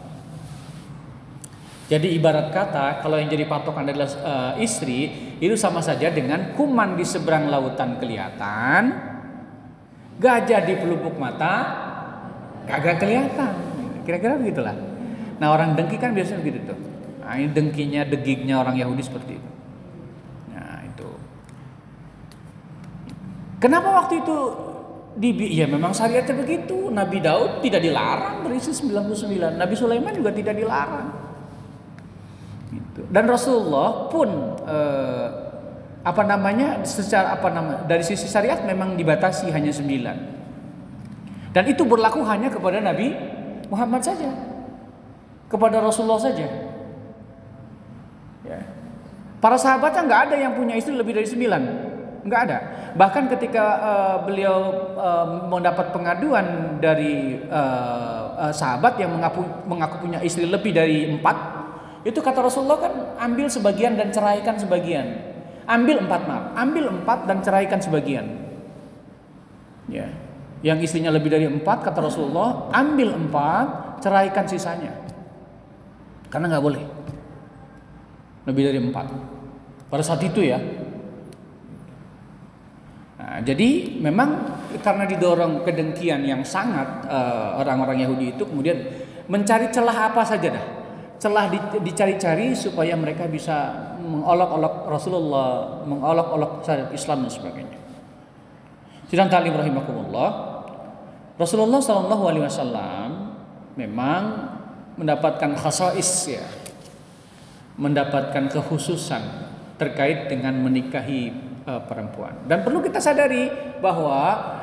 Jadi 1.87 2.19
ibarat 2.19 2.51
kata 2.51 2.99
kalau 2.99 3.15
yang 3.15 3.31
jadi 3.31 3.47
patokan 3.47 3.87
adalah 3.87 4.11
uh, 4.27 4.53
istri 4.59 5.07
itu 5.39 5.55
sama 5.55 5.79
saja 5.79 6.11
dengan 6.11 6.51
kuman 6.59 6.99
di 6.99 7.07
seberang 7.07 7.47
lautan 7.47 8.03
kelihatan, 8.03 8.91
gajah 10.19 10.61
di 10.67 10.75
pelupuk 10.83 11.15
mata 11.15 11.55
kagak 12.67 12.99
kelihatan. 12.99 13.55
Kira-kira 14.03 14.35
begitulah. 14.35 14.75
Nah 15.39 15.49
orang 15.55 15.79
dengki 15.79 15.95
kan 16.03 16.11
biasanya 16.11 16.43
begitu 16.43 16.75
tuh. 16.75 16.79
Nah, 17.23 17.39
ini 17.39 17.51
dengkinya, 17.51 18.07
degignya 18.07 18.55
orang 18.63 18.79
Yahudi 18.79 19.03
seperti 19.03 19.39
itu. 19.39 19.51
Nah 20.55 20.83
itu. 20.87 21.11
Kenapa 23.63 23.95
waktu 24.03 24.27
itu 24.27 24.37
di 25.19 25.31
ya 25.55 25.71
memang 25.71 25.95
syariatnya 25.95 26.35
begitu. 26.35 26.91
Nabi 26.91 27.23
Daud 27.23 27.63
tidak 27.63 27.83
dilarang 27.83 28.43
berisi 28.43 28.75
99. 28.75 29.55
Nabi 29.55 29.75
Sulaiman 29.79 30.15
juga 30.15 30.35
tidak 30.35 30.55
dilarang. 30.59 31.26
Gitu. 32.71 33.07
Dan 33.11 33.31
Rasulullah 33.31 34.11
pun 34.11 34.29
eh, 34.67 35.29
apa 36.07 36.23
namanya 36.23 36.87
secara 36.87 37.35
apa 37.35 37.51
nama 37.51 37.83
dari 37.87 38.03
sisi 38.07 38.31
syariat 38.31 38.63
memang 38.63 38.95
dibatasi 38.95 39.51
hanya 39.51 39.75
sembilan. 39.75 40.17
Dan 41.51 41.65
itu 41.73 41.83
berlaku 41.89 42.21
hanya 42.27 42.53
kepada 42.53 42.79
Nabi 42.79 43.17
Muhammad 43.73 44.05
saja. 44.05 44.29
Kepada 45.47 45.79
Rasulullah 45.79 46.21
saja. 46.21 46.47
Ya. 48.47 48.61
Para 49.41 49.57
sahabatnya 49.59 50.03
nggak 50.07 50.23
ada 50.31 50.37
yang 50.37 50.53
punya 50.59 50.75
istri 50.75 50.93
lebih 50.93 51.17
dari 51.17 51.29
sembilan, 51.29 51.63
nggak 52.27 52.41
ada. 52.51 52.59
Bahkan 52.99 53.25
ketika 53.37 53.65
uh, 53.79 54.17
beliau 54.27 54.59
uh, 54.99 55.47
mendapat 55.47 55.95
pengaduan 55.95 56.79
dari 56.83 57.41
uh, 57.47 58.37
uh, 58.37 58.53
sahabat 58.53 58.99
yang 58.99 59.15
mengaku, 59.15 59.45
mengaku 59.69 60.09
punya 60.09 60.19
istri 60.25 60.49
lebih 60.49 60.73
dari 60.75 61.15
empat, 61.15 61.37
itu 62.07 62.23
kata 62.23 62.39
Rasulullah 62.39 62.79
kan 62.79 62.93
ambil 63.19 63.51
sebagian 63.51 63.99
dan 63.99 64.15
ceraikan 64.15 64.55
sebagian. 64.55 65.35
Ambil 65.67 66.07
empat 66.07 66.23
maaf, 66.31 66.55
ambil 66.55 66.95
empat 66.95 67.27
dan 67.27 67.43
ceraikan 67.43 67.83
sebagian. 67.83 68.47
Ya, 69.91 70.15
yang 70.63 70.79
istrinya 70.79 71.11
lebih 71.11 71.35
dari 71.35 71.51
empat 71.51 71.83
kata 71.83 72.07
Rasulullah, 72.07 72.71
ambil 72.71 73.11
empat, 73.11 73.99
ceraikan 73.99 74.47
sisanya. 74.47 74.95
Karena 76.31 76.55
nggak 76.55 76.63
boleh 76.63 76.85
lebih 78.47 78.63
dari 78.71 78.79
empat. 78.79 79.07
Pada 79.91 80.03
saat 80.07 80.23
itu 80.23 80.47
ya. 80.47 80.63
Nah, 83.19 83.43
jadi 83.43 83.99
memang 83.99 84.55
karena 84.79 85.11
didorong 85.11 85.67
kedengkian 85.67 86.23
yang 86.23 86.47
sangat 86.47 87.11
uh, 87.11 87.59
orang-orang 87.59 88.07
Yahudi 88.07 88.39
itu 88.39 88.47
kemudian 88.47 88.79
mencari 89.27 89.75
celah 89.75 90.15
apa 90.15 90.23
saja 90.23 90.55
dah. 90.55 90.76
Celah 91.17 91.49
dicari-cari 91.81 92.53
supaya 92.53 92.93
mereka 92.93 93.25
bisa 93.25 93.73
mengolok-olok 94.05 94.75
Rasulullah, 94.93 95.81
mengolok-olok 95.89 96.61
syariat 96.61 96.93
Islam 96.93 97.25
dan 97.25 97.33
sebagainya. 97.33 97.79
Sidang 99.09 99.33
talim 99.33 99.57
rahimakumullah. 99.57 100.61
Rasulullah 101.37 101.81
Shallallahu 101.81 102.25
alaihi 102.27 102.45
wasallam 102.49 103.09
memang 103.77 104.23
mendapatkan 104.97 105.57
khasais 105.57 106.37
ya, 106.37 106.45
mendapatkan 107.77 108.49
kekhususan 108.53 109.21
terkait 109.77 110.33
dengan 110.33 110.57
menikahi 110.57 111.33
uh, 111.69 111.85
perempuan. 111.85 112.33
Dan 112.49 112.65
perlu 112.65 112.81
kita 112.81 113.01
sadari 113.01 113.53
bahwa 113.85 114.57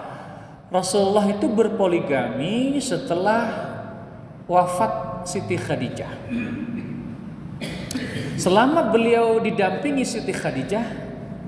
Rasulullah 0.74 1.30
itu 1.30 1.46
berpoligami 1.46 2.82
setelah 2.82 3.70
wafat 4.50 5.13
Siti 5.26 5.56
Khadijah. 5.56 6.12
Selama 8.36 8.92
beliau 8.92 9.40
didampingi 9.40 10.04
Siti 10.04 10.34
Khadijah, 10.36 10.84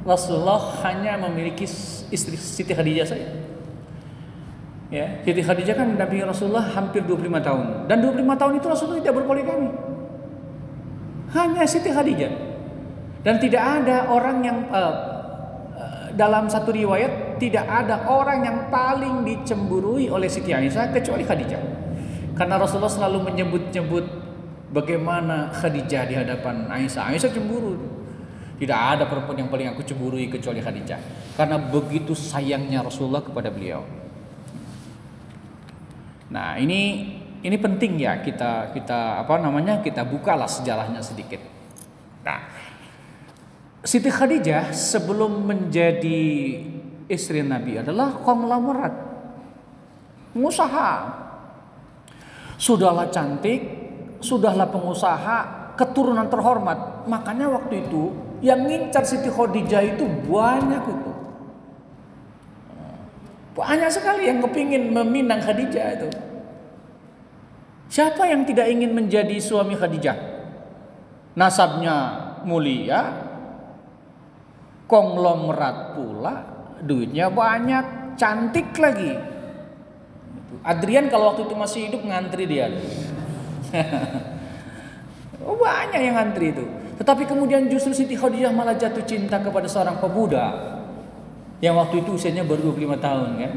Rasulullah 0.05 0.79
hanya 0.85 1.17
memiliki 1.17 1.65
istri 2.13 2.37
Siti 2.37 2.71
Khadijah 2.71 3.05
saja. 3.05 3.27
Ya, 4.93 5.19
Siti 5.25 5.41
Khadijah 5.41 5.75
kan 5.75 5.97
mendampingi 5.97 6.23
Rasulullah 6.23 6.63
hampir 6.71 7.01
25 7.03 7.41
tahun 7.41 7.65
dan 7.89 7.97
25 8.05 8.41
tahun 8.41 8.53
itu 8.61 8.67
Rasulullah 8.69 9.01
tidak 9.01 9.15
berpoligami. 9.17 9.69
Hanya 11.33 11.63
Siti 11.67 11.89
Khadijah. 11.89 12.31
Dan 13.25 13.41
tidak 13.41 13.81
ada 13.81 14.13
orang 14.13 14.37
yang 14.45 14.69
uh, 14.69 15.15
dalam 16.15 16.47
satu 16.47 16.71
riwayat 16.71 17.41
tidak 17.41 17.67
ada 17.67 18.07
orang 18.07 18.47
yang 18.47 18.57
paling 18.71 19.27
dicemburui 19.27 20.07
oleh 20.07 20.31
Siti 20.31 20.55
Aisyah 20.55 20.95
kecuali 20.95 21.27
Khadijah. 21.27 21.84
Karena 22.35 22.59
Rasulullah 22.59 22.91
selalu 22.91 23.31
menyebut-nyebut 23.31 24.05
bagaimana 24.75 25.55
Khadijah 25.55 26.03
di 26.03 26.15
hadapan 26.19 26.67
Aisyah. 26.67 27.15
Aisyah 27.15 27.31
cemburu. 27.31 27.79
Tidak 28.55 28.75
ada 28.75 29.07
perempuan 29.07 29.39
yang 29.39 29.51
paling 29.51 29.71
aku 29.71 29.83
cemburui 29.83 30.27
kecuali 30.27 30.59
Khadijah. 30.59 30.99
Karena 31.39 31.55
begitu 31.59 32.11
sayangnya 32.11 32.83
Rasulullah 32.83 33.23
kepada 33.23 33.51
beliau. 33.51 33.83
Nah, 36.31 36.59
ini 36.59 37.15
ini 37.45 37.57
penting 37.61 38.01
ya 38.01 38.19
kita 38.19 38.75
kita 38.75 39.23
apa 39.23 39.39
namanya 39.39 39.79
kita 39.79 40.03
bukalah 40.03 40.47
sejarahnya 40.47 40.99
sedikit. 40.99 41.39
Nah, 42.25 42.41
Siti 43.85 44.09
Khadijah 44.09 44.73
sebelum 44.73 45.45
menjadi 45.45 46.23
istri 47.05 47.45
Nabi 47.45 47.79
adalah 47.79 48.17
konglomerat, 48.17 48.93
pengusaha. 50.33 51.23
Sudahlah 52.55 53.11
cantik, 53.11 53.61
sudahlah 54.23 54.71
pengusaha, 54.71 55.37
keturunan 55.75 56.27
terhormat. 56.31 57.05
Makanya 57.05 57.51
waktu 57.51 57.83
itu 57.87 58.15
yang 58.39 58.63
ngincar 58.63 59.03
Siti 59.03 59.27
Khadijah 59.27 59.83
itu 59.95 60.05
banyak 60.27 60.83
itu. 60.83 61.11
Banyak 63.55 63.87
sekali 63.91 64.27
yang 64.27 64.43
kepingin 64.43 64.91
meminang 64.91 65.39
Khadijah 65.39 65.87
itu. 65.95 66.09
Siapa 67.87 68.27
yang 68.27 68.43
tidak 68.43 68.67
ingin 68.67 68.91
menjadi 68.91 69.39
suami 69.39 69.79
Khadijah? 69.79 70.17
Nasabnya 71.35 71.95
mulia, 72.43 73.11
konglomerat 74.87 75.95
pula, 75.95 76.35
duitnya 76.83 77.31
banyak, 77.31 78.15
cantik 78.19 78.75
lagi. 78.79 79.34
Adrian 80.61 81.09
kalau 81.09 81.33
waktu 81.33 81.49
itu 81.49 81.55
masih 81.57 81.79
hidup 81.89 82.01
ngantri 82.05 82.45
dia. 82.45 82.69
oh, 85.47 85.57
banyak 85.57 85.99
yang 85.99 86.15
ngantri 86.15 86.55
itu. 86.55 86.63
Tetapi 86.95 87.27
kemudian 87.27 87.67
justru 87.67 87.91
Siti 87.91 88.15
Khadijah 88.15 88.55
malah 88.55 88.79
jatuh 88.79 89.03
cinta 89.03 89.35
kepada 89.43 89.67
seorang 89.67 89.99
pemuda 89.99 90.79
yang 91.59 91.75
waktu 91.75 92.03
itu 92.03 92.15
usianya 92.15 92.47
baru 92.47 92.71
25 92.71 93.03
tahun 93.03 93.29
kan. 93.39 93.51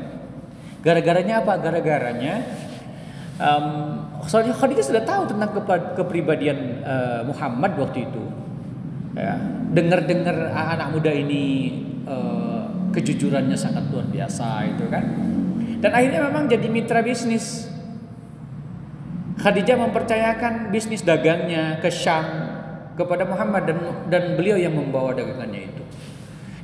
Gara-garanya 0.82 1.42
apa? 1.42 1.58
Gara-garanya 1.58 2.34
um, 3.38 3.66
soalnya 4.26 4.54
Khadijah 4.54 4.86
sudah 4.86 5.02
tahu 5.06 5.30
tentang 5.30 5.54
kepribadian 5.94 6.82
uh, 6.82 7.22
Muhammad 7.26 7.78
waktu 7.78 8.10
itu. 8.10 8.24
Ya, 9.18 9.34
dengar-dengar 9.74 10.54
anak 10.54 10.94
muda 10.94 11.10
ini 11.10 11.74
uh, 12.06 12.70
kejujurannya 12.94 13.58
sangat 13.58 13.90
luar 13.90 14.06
biasa 14.06 14.66
itu 14.66 14.86
kan. 14.90 15.04
Dan 15.78 15.90
akhirnya 15.94 16.26
memang 16.26 16.50
jadi 16.50 16.66
mitra 16.66 17.00
bisnis. 17.00 17.70
Khadijah 19.38 19.78
mempercayakan 19.78 20.74
bisnis 20.74 21.06
dagangnya 21.06 21.78
ke 21.78 21.86
Syam 21.94 22.26
kepada 22.98 23.22
Muhammad 23.22 23.70
dan 23.70 23.78
dan 24.10 24.22
beliau 24.34 24.58
yang 24.58 24.74
membawa 24.74 25.14
dagangannya 25.14 25.70
itu. 25.70 25.82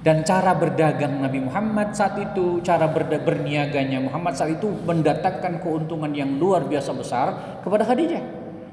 Dan 0.05 0.21
cara 0.21 0.53
berdagang 0.53 1.23
Nabi 1.23 1.41
Muhammad 1.41 1.97
saat 1.97 2.21
itu, 2.21 2.61
cara 2.61 2.91
berniaganya 2.93 4.05
Muhammad 4.05 4.37
saat 4.37 4.53
itu 4.53 4.69
mendatangkan 4.69 5.65
keuntungan 5.65 6.13
yang 6.13 6.37
luar 6.37 6.69
biasa 6.69 6.93
besar 6.93 7.27
kepada 7.65 7.89
Khadijah. 7.89 8.21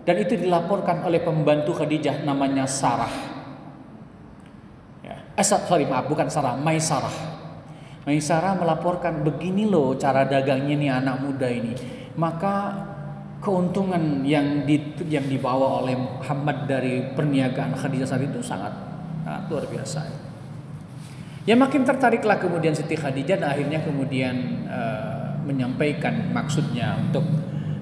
Dan 0.04 0.16
itu 0.20 0.36
dilaporkan 0.36 1.06
oleh 1.08 1.24
pembantu 1.24 1.78
Khadijah 1.78 2.26
namanya 2.28 2.68
Sarah. 2.68 3.14
Ya. 5.06 5.24
Eh, 5.38 5.46
sorry 5.46 5.88
maaf 5.88 6.12
bukan 6.12 6.28
Sarah, 6.28 6.58
Maisarah. 6.60 7.41
Maisarah 8.02 8.58
melaporkan 8.58 9.22
begini 9.22 9.70
loh 9.70 9.94
cara 9.94 10.26
dagangnya 10.26 10.74
nih 10.74 10.90
anak 10.90 11.22
muda 11.22 11.46
ini. 11.46 11.78
Maka 12.18 12.74
keuntungan 13.42 14.26
yang 14.26 14.66
di, 14.66 14.78
yang 15.06 15.26
dibawa 15.30 15.86
oleh 15.86 15.94
Muhammad 15.98 16.66
dari 16.66 17.14
perniagaan 17.14 17.78
Khadijah 17.78 18.10
saat 18.10 18.26
itu 18.26 18.42
sangat, 18.42 18.74
sangat 19.22 19.44
luar 19.50 19.66
biasa. 19.70 20.02
Ya 21.46 21.58
makin 21.58 21.82
tertariklah 21.82 22.38
kemudian 22.38 22.74
Siti 22.74 22.94
Khadijah 22.94 23.42
dan 23.42 23.50
akhirnya 23.50 23.82
kemudian 23.82 24.66
uh, 24.70 25.38
menyampaikan 25.42 26.30
maksudnya 26.30 27.02
untuk 27.02 27.26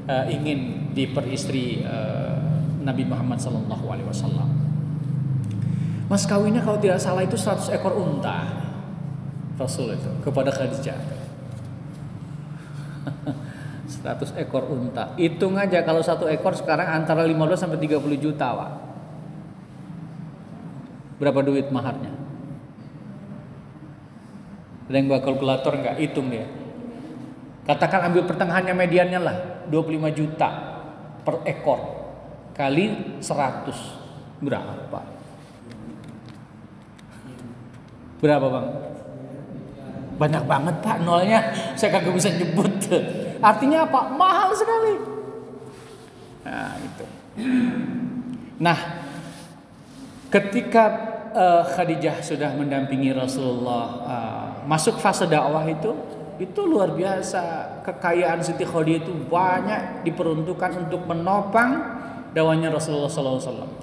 uh, 0.07 0.25
ingin 0.31 0.91
diperistri 0.95 1.83
uh, 1.83 2.39
Nabi 2.79 3.03
Muhammad 3.03 3.39
Wasallam. 3.39 4.49
Mas 6.07 6.23
kawinnya 6.23 6.63
kalau 6.63 6.79
tidak 6.79 7.03
salah 7.03 7.21
itu 7.21 7.35
100 7.35 7.75
ekor 7.75 7.93
unta 7.99 8.68
Rasul 9.59 9.99
itu 9.99 10.09
kepada 10.23 10.55
Khadijah. 10.55 10.95
100 13.99 14.39
ekor 14.39 14.63
unta. 14.71 15.11
Hitung 15.19 15.59
aja 15.59 15.83
kalau 15.83 15.99
satu 15.99 16.31
ekor 16.31 16.55
sekarang 16.55 16.87
antara 17.03 17.27
15 17.27 17.59
sampai 17.59 17.77
30 17.83 17.99
juta, 18.23 18.55
Pak. 18.55 18.71
Berapa 21.19 21.43
duit 21.43 21.67
maharnya? 21.67 22.15
Ada 24.87 24.95
yang 24.95 25.11
bawa 25.11 25.21
kalkulator 25.21 25.73
nggak? 25.75 25.95
Hitung 25.99 26.31
dia. 26.31 26.47
Katakan 27.67 28.09
ambil 28.09 28.25
pertengahannya 28.25 28.73
mediannya 28.73 29.19
lah, 29.21 29.37
25 29.69 30.09
juta 30.17 30.49
per 31.21 31.45
ekor 31.45 31.99
kali 32.57 33.19
100 33.21 34.41
berapa? 34.41 34.99
Berapa 38.19 38.47
bang? 38.49 38.88
Banyak 40.19 40.43
banget 40.43 40.75
pak 40.83 40.99
nolnya, 40.99 41.39
saya 41.79 41.95
kagak 41.95 42.11
bisa 42.11 42.29
nyebut. 42.35 42.91
Artinya 43.39 43.87
apa? 43.87 44.11
Mahal 44.11 44.51
sekali. 44.51 44.93
Nah 46.43 46.75
itu. 46.75 47.05
Nah, 48.59 48.79
ketika 50.27 50.83
uh, 51.31 51.63
Khadijah 51.63 52.19
sudah 52.19 52.51
mendampingi 52.51 53.15
Rasulullah 53.15 53.85
uh, 54.03 54.47
masuk 54.67 54.99
fase 54.99 55.23
dakwah 55.23 55.63
itu, 55.63 55.95
itu 56.35 56.59
luar 56.67 56.91
biasa. 56.91 57.79
Kekayaan 57.87 58.43
Siti 58.43 58.67
Khadijah 58.67 59.07
itu 59.07 59.15
banyak 59.31 60.03
diperuntukkan 60.03 60.83
untuk 60.83 61.07
menopang 61.07 61.79
dakwahnya 62.35 62.67
Rasulullah 62.75 63.07
SAW. 63.07 63.78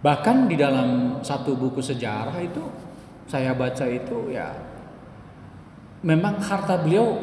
Bahkan 0.00 0.48
di 0.48 0.56
dalam 0.56 1.20
satu 1.20 1.52
buku 1.52 1.84
sejarah 1.84 2.40
itu 2.40 2.64
saya 3.28 3.52
baca 3.52 3.84
itu 3.84 4.32
ya 4.32 4.48
memang 6.00 6.40
harta 6.40 6.80
beliau 6.80 7.20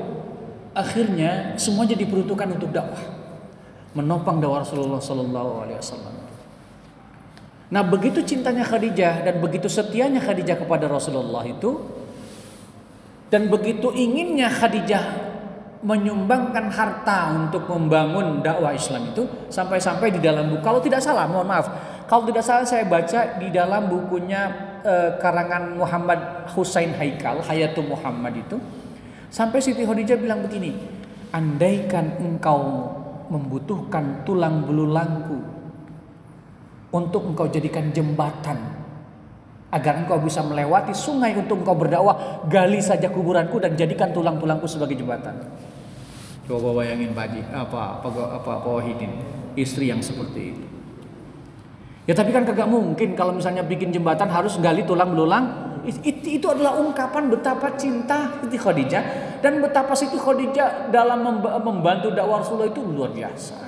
akhirnya 0.78 1.58
semuanya 1.58 1.98
diperuntukkan 1.98 2.54
untuk 2.54 2.70
dakwah, 2.70 3.02
menopang 3.98 4.38
dakwah 4.38 4.62
Rasulullah 4.62 5.02
Sallallahu 5.02 5.52
Alaihi 5.66 5.80
Wasallam. 5.82 6.16
Nah 7.68 7.84
begitu 7.84 8.22
cintanya 8.24 8.64
Khadijah 8.64 9.26
dan 9.26 9.42
begitu 9.42 9.68
setianya 9.68 10.22
Khadijah 10.22 10.62
kepada 10.62 10.86
Rasulullah 10.88 11.44
itu 11.44 11.82
dan 13.34 13.52
begitu 13.52 13.92
inginnya 13.92 14.48
Khadijah 14.48 15.28
menyumbangkan 15.84 16.72
harta 16.74 17.34
untuk 17.36 17.68
membangun 17.70 18.40
dakwah 18.40 18.72
Islam 18.72 19.12
itu 19.14 19.28
sampai-sampai 19.52 20.10
di 20.14 20.22
dalam 20.24 20.48
buku 20.48 20.62
kalau 20.64 20.80
tidak 20.80 21.04
salah 21.04 21.28
mohon 21.28 21.46
maaf 21.46 21.97
kalau 22.08 22.24
tidak 22.24 22.44
salah 22.48 22.64
saya 22.64 22.88
baca 22.88 23.36
di 23.36 23.52
dalam 23.52 23.92
bukunya 23.92 24.48
eh, 24.80 25.20
karangan 25.20 25.76
Muhammad 25.76 26.48
Husain 26.56 26.96
Haikal, 26.96 27.44
Hayatul 27.44 27.92
Muhammad 27.92 28.32
itu, 28.40 28.56
sampai 29.28 29.60
Siti 29.60 29.84
Khadijah 29.84 30.16
bilang 30.16 30.40
begini, 30.40 30.72
andaikan 31.36 32.16
engkau 32.24 32.88
membutuhkan 33.28 34.24
tulang 34.24 34.64
belulangku 34.64 35.36
untuk 36.96 37.28
engkau 37.28 37.52
jadikan 37.52 37.92
jembatan 37.92 38.56
agar 39.68 40.00
engkau 40.00 40.24
bisa 40.24 40.40
melewati 40.40 40.96
sungai 40.96 41.36
untuk 41.36 41.60
engkau 41.60 41.76
berdakwah, 41.76 42.48
gali 42.48 42.80
saja 42.80 43.12
kuburanku 43.12 43.60
dan 43.60 43.76
jadikan 43.76 44.16
tulang-tulangku 44.16 44.64
sebagai 44.64 44.96
jembatan. 44.96 45.36
Coba 46.48 46.72
bayangin 46.72 47.12
Pak 47.12 47.28
Haji, 47.28 47.42
apa 47.52 48.00
apa 48.00 48.08
apa, 48.08 48.52
apa 48.64 48.70
Wahidin, 48.80 49.12
istri 49.60 49.92
yang 49.92 50.00
seperti 50.00 50.56
itu. 50.56 50.77
Ya 52.08 52.16
tapi 52.16 52.32
kan 52.32 52.48
kagak 52.48 52.72
mungkin 52.72 53.20
kalau 53.20 53.36
misalnya 53.36 53.68
bikin 53.68 53.92
jembatan 53.92 54.32
harus 54.32 54.56
gali 54.64 54.88
tulang 54.88 55.12
belulang. 55.12 55.46
Itu, 55.88 56.28
itu 56.28 56.48
adalah 56.48 56.80
ungkapan 56.80 57.32
betapa 57.32 57.76
cinta 57.80 58.40
Siti 58.44 58.60
Khadijah 58.60 59.04
dan 59.40 59.60
betapa 59.60 59.96
Siti 59.96 60.20
Khadijah 60.20 60.92
dalam 60.92 61.24
membantu 61.64 62.12
dakwah 62.12 62.44
Rasulullah 62.44 62.72
itu 62.72 62.84
luar 62.84 63.12
biasa. 63.12 63.68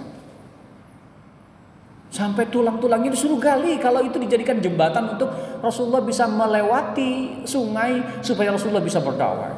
Sampai 2.10 2.49
tulang-tulangnya 2.52 3.13
disuruh 3.13 3.39
gali 3.39 3.80
kalau 3.80 4.04
itu 4.04 4.19
dijadikan 4.19 4.60
jembatan 4.60 5.15
untuk 5.15 5.30
Rasulullah 5.63 6.04
bisa 6.04 6.25
melewati 6.28 7.43
sungai 7.47 8.23
supaya 8.23 8.52
Rasulullah 8.52 8.84
bisa 8.84 8.99
berdakwah. 8.99 9.56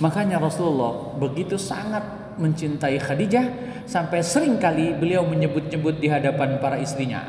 Makanya 0.00 0.40
Rasulullah 0.40 1.16
begitu 1.16 1.56
sangat 1.56 2.19
mencintai 2.40 2.96
Khadijah 2.96 3.46
sampai 3.84 4.24
sering 4.24 4.56
kali 4.56 4.96
beliau 4.96 5.22
menyebut-nyebut 5.28 6.00
di 6.00 6.08
hadapan 6.08 6.56
para 6.58 6.80
istrinya. 6.80 7.20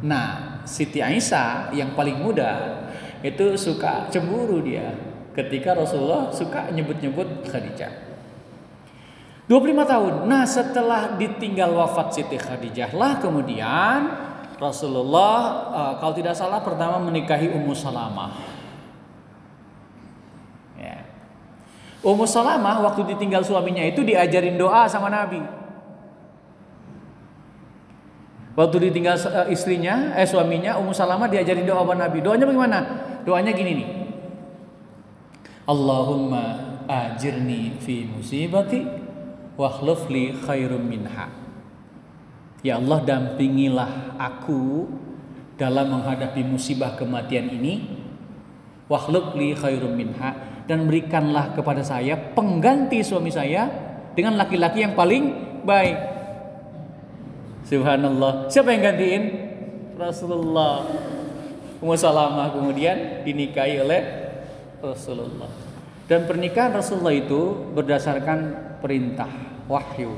Nah, 0.00 0.62
Siti 0.64 1.02
Aisyah 1.02 1.74
yang 1.74 1.98
paling 1.98 2.22
muda 2.22 2.80
itu 3.20 3.58
suka 3.58 4.08
cemburu 4.08 4.64
dia 4.64 4.96
ketika 5.34 5.76
Rasulullah 5.76 6.32
suka 6.32 6.70
nyebut-nyebut 6.72 7.50
Khadijah. 7.50 8.08
25 9.50 9.82
tahun. 9.82 10.14
Nah, 10.30 10.46
setelah 10.46 11.18
ditinggal 11.18 11.74
wafat 11.74 12.14
Siti 12.14 12.38
Khadijah 12.38 12.94
lah 12.94 13.18
kemudian 13.18 14.30
Rasulullah 14.60 15.36
uh, 15.72 15.94
kalau 15.98 16.14
tidak 16.14 16.36
salah 16.36 16.60
pertama 16.60 17.00
menikahi 17.00 17.50
Ummu 17.50 17.72
Salamah. 17.72 18.30
Ya. 20.76 21.00
Ummu 22.00 22.24
Salamah 22.24 22.80
waktu 22.80 23.12
ditinggal 23.12 23.44
suaminya 23.44 23.84
itu 23.84 24.00
diajarin 24.00 24.56
doa 24.56 24.88
sama 24.88 25.12
Nabi. 25.12 25.44
Waktu 28.56 28.76
ditinggal 28.88 29.20
eh, 29.20 29.52
istrinya, 29.52 30.16
eh 30.16 30.24
suaminya 30.24 30.80
Ummu 30.80 30.96
Salamah 30.96 31.28
diajarin 31.28 31.68
doa 31.68 31.84
sama 31.84 31.96
Nabi. 32.00 32.24
Doanya 32.24 32.48
bagaimana? 32.48 32.78
Doanya 33.28 33.52
gini 33.52 33.72
nih. 33.84 33.88
Allahumma 35.68 36.44
ajirni 36.88 37.76
fi 37.78 38.08
musibati 38.08 38.80
wa 39.60 39.68
li 40.08 40.32
khairum 40.32 40.80
minha. 40.80 41.28
Ya 42.64 42.80
Allah 42.80 43.04
dampingilah 43.04 44.16
aku 44.16 44.88
dalam 45.60 46.00
menghadapi 46.00 46.40
musibah 46.48 46.96
kematian 46.96 47.52
ini 47.52 47.92
li 49.36 49.48
khairum 49.52 49.92
minha 49.92 50.49
dan 50.70 50.86
berikanlah 50.86 51.50
kepada 51.50 51.82
saya 51.82 52.14
pengganti 52.14 53.02
suami 53.02 53.34
saya 53.34 53.66
dengan 54.14 54.38
laki-laki 54.38 54.86
yang 54.86 54.94
paling 54.94 55.34
baik. 55.66 55.98
Subhanallah. 57.66 58.46
Siapa 58.46 58.70
yang 58.70 58.94
gantiin? 58.94 59.22
Rasulullah. 59.98 60.86
Ummu 61.82 61.98
kemudian 62.54 63.26
dinikahi 63.26 63.82
oleh 63.82 64.02
Rasulullah. 64.78 65.50
Dan 66.06 66.30
pernikahan 66.30 66.70
Rasulullah 66.70 67.18
itu 67.18 67.70
berdasarkan 67.74 68.38
perintah 68.78 69.30
wahyu. 69.66 70.14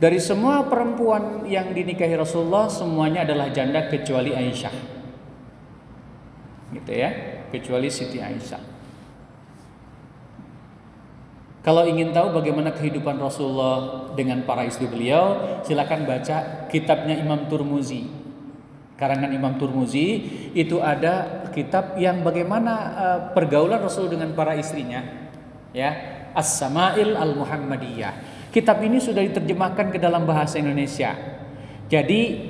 Dari 0.00 0.20
semua 0.20 0.64
perempuan 0.68 1.48
yang 1.48 1.72
dinikahi 1.72 2.16
Rasulullah 2.20 2.68
semuanya 2.68 3.24
adalah 3.24 3.48
janda 3.48 3.88
kecuali 3.88 4.32
Aisyah. 4.32 4.76
Gitu 6.72 6.92
ya, 6.96 7.29
kecuali 7.50 7.90
Siti 7.90 8.22
Aisyah. 8.22 8.80
Kalau 11.60 11.84
ingin 11.84 12.16
tahu 12.16 12.32
bagaimana 12.32 12.72
kehidupan 12.72 13.20
Rasulullah 13.20 14.08
dengan 14.16 14.48
para 14.48 14.64
istri 14.64 14.88
beliau, 14.88 15.60
silakan 15.60 16.08
baca 16.08 16.66
kitabnya 16.72 17.20
Imam 17.20 17.52
Turmuzi. 17.52 18.08
Karangan 18.96 19.28
Imam 19.28 19.60
Turmuzi 19.60 20.24
itu 20.56 20.80
ada 20.80 21.44
kitab 21.52 22.00
yang 22.00 22.24
bagaimana 22.24 22.72
uh, 22.96 23.20
pergaulan 23.36 23.80
Rasul 23.80 24.08
dengan 24.08 24.32
para 24.32 24.56
istrinya. 24.56 25.04
Ya, 25.76 25.92
As-Samail 26.32 27.12
Al-Muhammadiyah. 27.12 28.12
Kitab 28.50 28.80
ini 28.80 28.96
sudah 28.98 29.20
diterjemahkan 29.20 29.92
ke 29.92 29.98
dalam 30.00 30.24
bahasa 30.24 30.58
Indonesia. 30.58 31.12
Jadi 31.92 32.49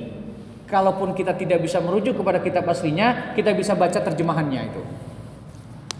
kalaupun 0.70 1.12
kita 1.18 1.34
tidak 1.34 1.60
bisa 1.60 1.82
merujuk 1.82 2.22
kepada 2.22 2.38
kitab 2.38 2.64
aslinya, 2.70 3.34
kita 3.34 3.50
bisa 3.52 3.74
baca 3.74 3.98
terjemahannya 3.98 4.60
itu. 4.70 4.82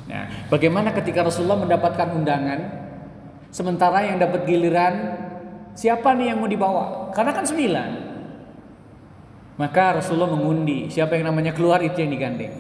Nah, 0.07 0.47
bagaimana 0.47 0.95
ketika 0.95 1.27
Rasulullah 1.27 1.59
mendapatkan 1.59 2.09
undangan 2.15 2.81
Sementara 3.51 4.07
yang 4.07 4.23
dapat 4.23 4.47
giliran 4.47 4.95
siapa 5.75 6.15
nih 6.15 6.35
yang 6.35 6.39
mau 6.39 6.47
dibawa? 6.47 7.11
Karena 7.11 7.35
kan 7.35 7.43
sembilan. 7.43 7.91
Maka 9.59 10.01
Rasulullah 10.01 10.31
mengundi 10.31 10.87
siapa 10.87 11.19
yang 11.19 11.35
namanya 11.35 11.51
keluar 11.51 11.83
itu 11.83 11.99
yang 11.99 12.15
digandeng. 12.15 12.55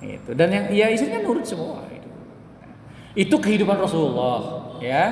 Itu. 0.00 0.32
Dan 0.32 0.48
yang 0.48 0.64
ya 0.72 0.88
istrinya 0.88 1.20
nurut 1.20 1.44
semua 1.44 1.84
itu. 1.92 2.08
Itu 3.16 3.36
kehidupan 3.36 3.76
Rasulullah 3.76 4.72
ya 4.80 5.04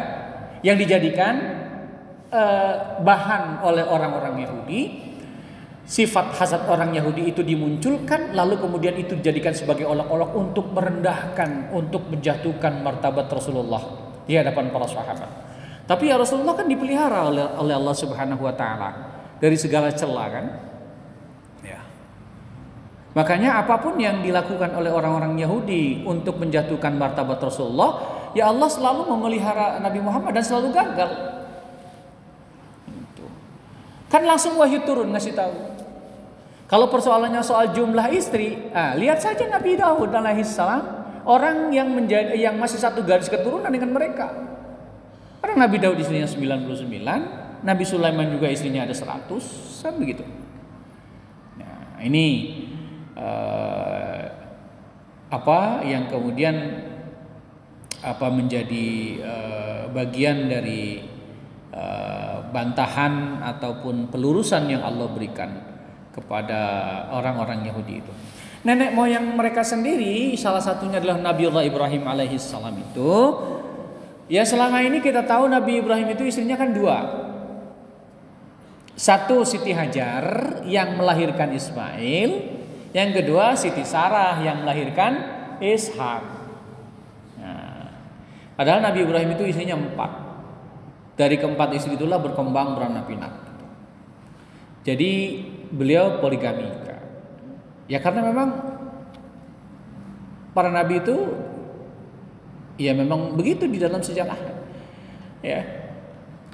yang 0.64 0.81
dijadikan 0.81 1.35
uh, 2.33 3.05
bahan 3.05 3.61
oleh 3.61 3.85
orang-orang 3.85 4.49
Yahudi 4.49 4.81
sifat 5.85 6.33
hasad 6.40 6.64
orang 6.64 6.97
Yahudi 6.97 7.29
itu 7.29 7.44
dimunculkan 7.44 8.33
lalu 8.33 8.57
kemudian 8.57 8.97
itu 8.97 9.20
dijadikan 9.20 9.53
sebagai 9.53 9.85
olok-olok 9.85 10.31
untuk 10.33 10.73
merendahkan 10.73 11.77
untuk 11.77 12.09
menjatuhkan 12.09 12.81
martabat 12.81 13.29
Rasulullah 13.29 13.85
di 14.25 14.33
hadapan 14.33 14.73
para 14.73 14.88
sahabat. 14.88 15.31
Tapi 15.85 16.09
ya 16.09 16.16
Rasulullah 16.16 16.57
kan 16.57 16.64
dipelihara 16.64 17.29
oleh, 17.29 17.44
oleh 17.61 17.75
Allah 17.77 17.92
Subhanahu 17.92 18.49
wa 18.49 18.55
taala 18.57 18.90
dari 19.37 19.53
segala 19.61 19.92
celah 19.92 20.29
kan. 20.33 20.44
Ya. 21.61 21.81
Makanya 23.12 23.61
apa 23.61 23.77
pun 23.77 24.01
yang 24.01 24.25
dilakukan 24.25 24.73
oleh 24.73 24.88
orang-orang 24.88 25.37
Yahudi 25.37 26.09
untuk 26.09 26.40
menjatuhkan 26.40 26.97
martabat 26.97 27.37
Rasulullah, 27.37 28.01
ya 28.33 28.49
Allah 28.49 28.73
selalu 28.73 29.12
memelihara 29.12 29.77
Nabi 29.85 30.01
Muhammad 30.01 30.33
dan 30.40 30.44
selalu 30.49 30.73
gagal. 30.73 31.11
Kan 34.09 34.25
langsung 34.25 34.57
wahyu 34.57 34.81
turun 34.88 35.12
ngasih 35.12 35.37
tahu. 35.37 35.73
Kalau 36.64 36.88
persoalannya 36.88 37.44
soal 37.44 37.77
jumlah 37.77 38.09
istri, 38.16 38.72
ah, 38.72 38.96
lihat 38.96 39.20
saja 39.20 39.44
Nabi 39.53 39.77
Daud 39.77 40.09
alaihissalam 40.09 40.83
orang 41.29 41.68
yang 41.68 41.92
menjadi 41.92 42.33
yang 42.37 42.57
masih 42.57 42.81
satu 42.81 43.05
garis 43.05 43.29
keturunan 43.29 43.68
dengan 43.68 43.92
mereka. 43.92 44.33
Karena 45.44 45.68
Nabi 45.68 45.77
Daud 45.77 46.00
istrinya 46.00 46.24
99, 46.24 46.88
Nabi 47.61 47.85
Sulaiman 47.85 48.33
juga 48.33 48.48
istrinya 48.48 48.88
ada 48.88 48.96
100, 48.96 49.29
kan 49.85 49.94
begitu. 50.00 50.24
Nah, 51.61 52.00
ini 52.00 52.27
uh, 53.12 54.24
apa 55.29 55.85
yang 55.85 56.09
kemudian 56.09 56.57
apa 58.00 58.33
menjadi 58.33 58.88
uh, 59.20 59.83
bagian 59.92 60.48
dari 60.48 61.05
uh, 61.77 62.48
bantahan 62.48 63.44
ataupun 63.44 64.09
pelurusan 64.09 64.64
yang 64.72 64.81
Allah 64.81 65.12
berikan 65.12 65.73
kepada 66.14 66.61
orang-orang 67.11 67.66
Yahudi 67.66 68.00
itu. 68.00 68.12
Nenek 68.64 68.96
moyang 68.96 69.37
mereka 69.37 69.61
sendiri 69.61 70.33
salah 70.40 70.62
satunya 70.62 70.96
adalah 70.96 71.20
Nabiullah 71.20 71.68
Ibrahim 71.68 72.09
alaihi 72.09 72.40
salam 72.40 72.72
itu 72.81 73.12
ya 74.24 74.40
selama 74.40 74.81
ini 74.81 75.05
kita 75.05 75.29
tahu 75.29 75.53
Nabi 75.53 75.85
Ibrahim 75.85 76.09
itu 76.16 76.24
istrinya 76.24 76.57
kan 76.57 76.72
dua. 76.72 76.98
Satu 78.94 79.42
Siti 79.42 79.74
Hajar 79.74 80.62
yang 80.70 80.94
melahirkan 80.94 81.50
Ismail, 81.50 82.31
yang 82.94 83.11
kedua 83.11 83.59
Siti 83.59 83.83
Sarah 83.83 84.38
yang 84.38 84.62
melahirkan 84.62 85.12
Ishak. 85.59 86.22
Nah, 87.42 87.90
padahal 88.55 88.81
Nabi 88.87 89.03
Ibrahim 89.03 89.35
itu 89.35 89.50
istrinya 89.50 89.74
empat. 89.74 90.24
Dari 91.18 91.37
keempat 91.38 91.74
istri 91.74 91.98
itulah 91.98 92.22
berkembang 92.22 92.79
beranak 92.79 93.07
pinak. 93.11 93.35
Jadi 94.87 95.42
beliau 95.72 96.20
poligami. 96.20 96.85
Ya 97.85 98.00
karena 98.00 98.24
memang 98.24 98.48
para 100.57 100.72
nabi 100.72 101.05
itu 101.05 101.16
ya 102.81 102.96
memang 102.96 103.37
begitu 103.37 103.68
di 103.68 103.77
dalam 103.77 104.00
sejarah. 104.00 104.38
Ya. 105.44 105.61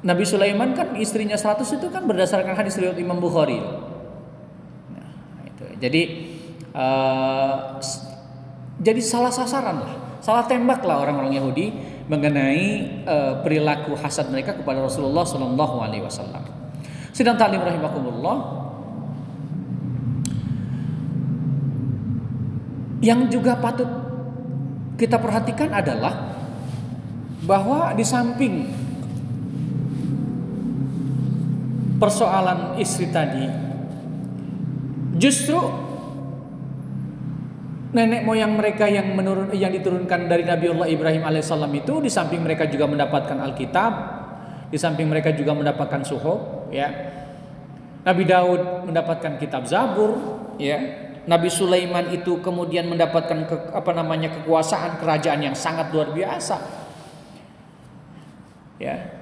Nabi 0.01 0.25
Sulaiman 0.25 0.73
kan 0.73 0.96
istrinya 0.96 1.37
100 1.37 1.61
itu 1.77 1.87
kan 1.92 2.09
berdasarkan 2.09 2.57
hadis 2.57 2.81
riwayat 2.81 2.96
Imam 2.96 3.20
Bukhari. 3.20 3.61
Nah, 4.90 5.44
itu. 5.44 5.64
Jadi 5.77 6.03
uh, 6.73 7.77
jadi 8.81 9.01
salah 9.05 9.29
sasaran 9.29 9.77
lah, 9.77 9.94
salah 10.25 10.49
tembak 10.49 10.81
lah 10.88 11.05
orang-orang 11.05 11.37
Yahudi 11.37 11.68
mengenai 12.09 13.05
uh, 13.05 13.44
perilaku 13.44 13.92
hasad 14.01 14.33
mereka 14.33 14.57
kepada 14.57 14.81
Rasulullah 14.81 15.23
Shallallahu 15.23 15.77
Alaihi 15.85 16.03
Wasallam. 16.03 16.49
Sedang 17.12 17.37
taklim 17.37 17.61
rahimakumullah 17.61 18.60
Yang 23.01 23.41
juga 23.41 23.57
patut 23.57 23.89
kita 25.01 25.17
perhatikan 25.17 25.73
adalah 25.73 26.37
bahwa 27.49 27.97
di 27.97 28.05
samping 28.05 28.69
persoalan 31.97 32.77
istri 32.77 33.09
tadi 33.09 33.49
justru 35.17 35.57
nenek 37.97 38.23
moyang 38.23 38.55
mereka 38.55 38.87
yang 38.87 39.13
menurun 39.17 39.51
yang 39.57 39.73
diturunkan 39.73 40.31
dari 40.31 40.45
Nabiullah 40.45 40.87
Ibrahim 40.87 41.25
alaihissalam 41.27 41.73
itu 41.75 42.05
di 42.05 42.13
samping 42.13 42.45
mereka 42.45 42.69
juga 42.69 42.87
mendapatkan 42.87 43.37
Alkitab 43.41 43.93
di 44.71 44.79
samping 44.79 45.11
mereka 45.11 45.35
juga 45.35 45.57
mendapatkan 45.57 46.05
suhuf 46.07 46.71
ya. 46.71 46.89
Nabi 48.01 48.25
Daud 48.25 48.89
mendapatkan 48.89 49.37
kitab 49.37 49.69
Zabur 49.69 50.17
ya 50.57 51.10
Nabi 51.31 51.47
Sulaiman 51.47 52.11
itu 52.11 52.43
kemudian 52.43 52.90
mendapatkan 52.90 53.47
ke, 53.47 53.57
apa 53.71 53.95
namanya 53.95 54.35
kekuasaan 54.35 54.99
kerajaan 54.99 55.47
yang 55.47 55.55
sangat 55.55 55.95
luar 55.95 56.11
biasa. 56.11 56.59
Ya. 58.83 59.14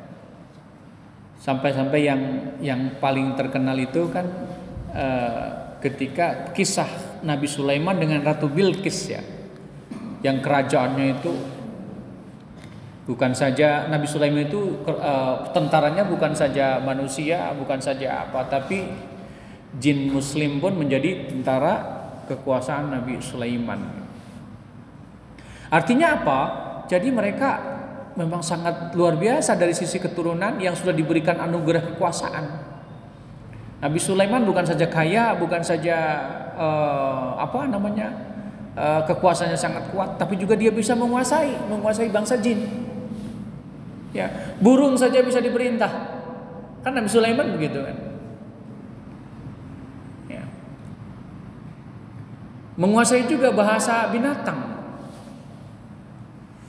Sampai-sampai 1.37 2.01
yang 2.09 2.21
yang 2.65 2.97
paling 2.97 3.37
terkenal 3.37 3.77
itu 3.77 4.09
kan 4.09 4.25
uh, 4.97 5.77
ketika 5.85 6.49
kisah 6.57 7.21
Nabi 7.21 7.45
Sulaiman 7.45 8.01
dengan 8.01 8.25
Ratu 8.25 8.49
Bilqis 8.49 9.13
ya. 9.13 9.21
Yang 10.25 10.49
kerajaannya 10.49 11.07
itu 11.13 11.33
bukan 13.05 13.37
saja 13.37 13.85
Nabi 13.93 14.09
Sulaiman 14.09 14.49
itu 14.49 14.81
uh, 14.89 15.45
tentaranya 15.53 16.09
bukan 16.09 16.33
saja 16.33 16.81
manusia, 16.81 17.53
bukan 17.53 17.85
saja 17.85 18.25
apa, 18.25 18.49
tapi 18.49 18.89
jin 19.77 20.09
muslim 20.09 20.57
pun 20.65 20.73
menjadi 20.73 21.29
tentara 21.29 21.98
kekuasaan 22.29 22.93
Nabi 22.93 23.19
Sulaiman. 23.25 23.81
Artinya 25.73 26.21
apa? 26.21 26.41
Jadi 26.89 27.09
mereka 27.13 27.61
memang 28.17 28.41
sangat 28.41 28.97
luar 28.97 29.15
biasa 29.15 29.55
dari 29.55 29.77
sisi 29.77 30.01
keturunan 30.01 30.57
yang 30.59 30.73
sudah 30.73 30.97
diberikan 30.97 31.39
anugerah 31.39 31.95
kekuasaan. 31.95 32.45
Nabi 33.79 34.01
Sulaiman 34.03 34.43
bukan 34.43 34.67
saja 34.67 34.91
kaya, 34.91 35.39
bukan 35.39 35.63
saja 35.63 35.97
uh, 36.59 37.39
apa 37.39 37.71
namanya 37.71 38.11
uh, 38.75 39.07
kekuasaannya 39.07 39.55
sangat 39.55 39.95
kuat, 39.95 40.19
tapi 40.19 40.35
juga 40.35 40.59
dia 40.59 40.75
bisa 40.75 40.99
menguasai, 40.99 41.71
menguasai 41.71 42.11
bangsa 42.11 42.41
jin. 42.43 42.89
Ya, 44.11 44.57
burung 44.59 44.97
saja 44.97 45.21
bisa 45.23 45.39
diperintah. 45.39 46.17
Kan 46.83 46.97
Nabi 46.97 47.07
Sulaiman 47.13 47.55
begitu 47.55 47.85
kan. 47.85 48.08
Menguasai 52.79 53.27
juga 53.27 53.51
bahasa 53.51 54.07
binatang. 54.09 54.79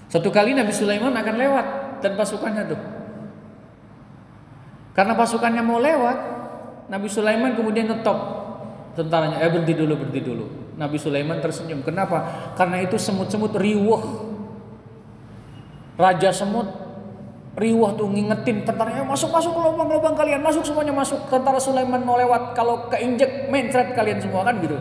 Satu 0.09 0.33
kali 0.33 0.57
Nabi 0.57 0.73
Sulaiman 0.73 1.13
akan 1.13 1.35
lewat 1.37 1.65
dan 2.01 2.17
pasukannya 2.17 2.63
tuh. 2.65 2.81
Karena 4.97 5.13
pasukannya 5.13 5.61
mau 5.61 5.77
lewat, 5.77 6.17
Nabi 6.89 7.07
Sulaiman 7.07 7.53
kemudian 7.53 7.85
ngetop 7.93 8.17
tentaranya, 8.97 9.37
eh 9.37 9.53
berhenti 9.53 9.77
dulu, 9.77 9.93
berhenti 10.01 10.21
dulu. 10.25 10.45
Nabi 10.81 10.97
Sulaiman 10.97 11.37
tersenyum. 11.37 11.85
Kenapa? 11.85 12.51
Karena 12.57 12.81
itu 12.81 12.97
semut-semut 12.97 13.53
riwuh. 13.53 14.01
Raja 15.93 16.33
semut 16.33 16.89
riwuh 17.59 17.91
tuh 17.93 18.07
ngingetin 18.09 18.63
tentaranya 18.63 19.03
masuk 19.03 19.35
masuk 19.35 19.51
ke 19.51 19.61
lubang-lubang 19.61 20.15
kalian 20.15 20.39
masuk 20.39 20.63
semuanya 20.63 20.95
masuk 20.95 21.27
tentara 21.27 21.59
Sulaiman 21.59 21.99
mau 22.07 22.15
lewat 22.15 22.55
kalau 22.55 22.87
keinjek 22.87 23.51
mencret 23.51 23.91
kalian 23.91 24.23
semua 24.23 24.47
kan 24.47 24.63
gitu 24.63 24.79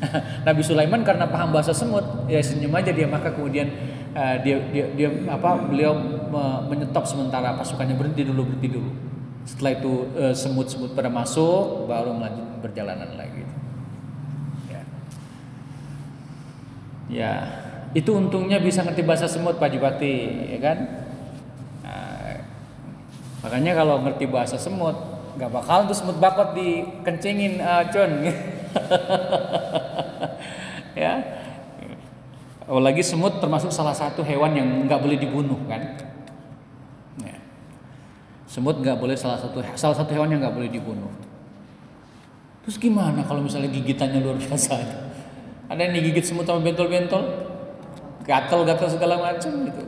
Nabi 0.46 0.62
Sulaiman 0.62 1.02
karena 1.02 1.24
paham 1.28 1.52
bahasa 1.52 1.72
semut 1.72 2.04
ya 2.28 2.40
senyum 2.40 2.72
aja 2.76 2.92
dia 2.92 3.08
maka 3.08 3.32
kemudian 3.32 3.68
uh, 4.12 4.36
dia, 4.44 4.60
dia 4.72 4.84
dia 4.92 5.08
apa 5.28 5.56
beliau 5.68 5.96
menyetop 6.68 7.08
sementara 7.08 7.56
pasukannya 7.56 7.96
berhenti 7.96 8.22
dulu 8.26 8.48
berhenti 8.48 8.68
dulu. 8.76 8.90
Setelah 9.46 9.72
itu 9.78 9.92
uh, 10.18 10.34
semut-semut 10.34 10.92
pada 10.92 11.06
masuk 11.06 11.86
baru 11.86 12.12
melanjut 12.12 12.46
perjalanan 12.60 13.14
lagi. 13.14 13.46
Ya. 14.66 14.82
ya. 17.08 17.32
Itu 17.96 18.18
untungnya 18.18 18.60
bisa 18.60 18.84
ngerti 18.84 19.06
bahasa 19.06 19.30
semut 19.30 19.56
Pak 19.56 19.70
Jibati 19.72 20.16
ya 20.52 20.58
kan? 20.60 20.78
Nah, 21.86 22.42
makanya 23.40 23.72
kalau 23.78 24.02
ngerti 24.04 24.28
bahasa 24.28 24.58
semut 24.60 25.16
nggak 25.36 25.52
bakal 25.52 25.84
tuh 25.84 25.96
semut 25.96 26.16
bakot 26.16 26.56
dikencingin 26.56 27.60
uh, 27.60 27.84
John 27.92 28.24
ya. 31.02 31.12
Oh, 32.66 32.82
lagi 32.82 33.02
semut 33.06 33.38
termasuk 33.38 33.70
salah 33.70 33.94
satu 33.94 34.26
hewan 34.26 34.58
yang 34.58 34.68
nggak 34.90 34.98
boleh 34.98 35.18
dibunuh 35.18 35.58
kan. 35.70 35.82
Ya. 37.22 37.38
Semut 38.50 38.82
nggak 38.82 38.98
boleh 38.98 39.14
salah 39.14 39.38
satu 39.38 39.62
salah 39.78 39.94
satu 39.94 40.10
hewan 40.10 40.34
yang 40.34 40.42
nggak 40.42 40.56
boleh 40.56 40.70
dibunuh. 40.70 41.10
Terus 42.66 42.82
gimana 42.82 43.22
kalau 43.22 43.46
misalnya 43.46 43.70
gigitannya 43.70 44.18
luar 44.18 44.42
biasa? 44.42 44.74
Ada 45.70 45.80
yang 45.86 45.94
digigit 45.94 46.26
semut 46.26 46.46
sama 46.46 46.62
bentol-bentol, 46.62 47.22
gatel-gatel 48.26 48.88
segala 48.90 49.22
macam 49.22 49.50
gitu. 49.70 49.82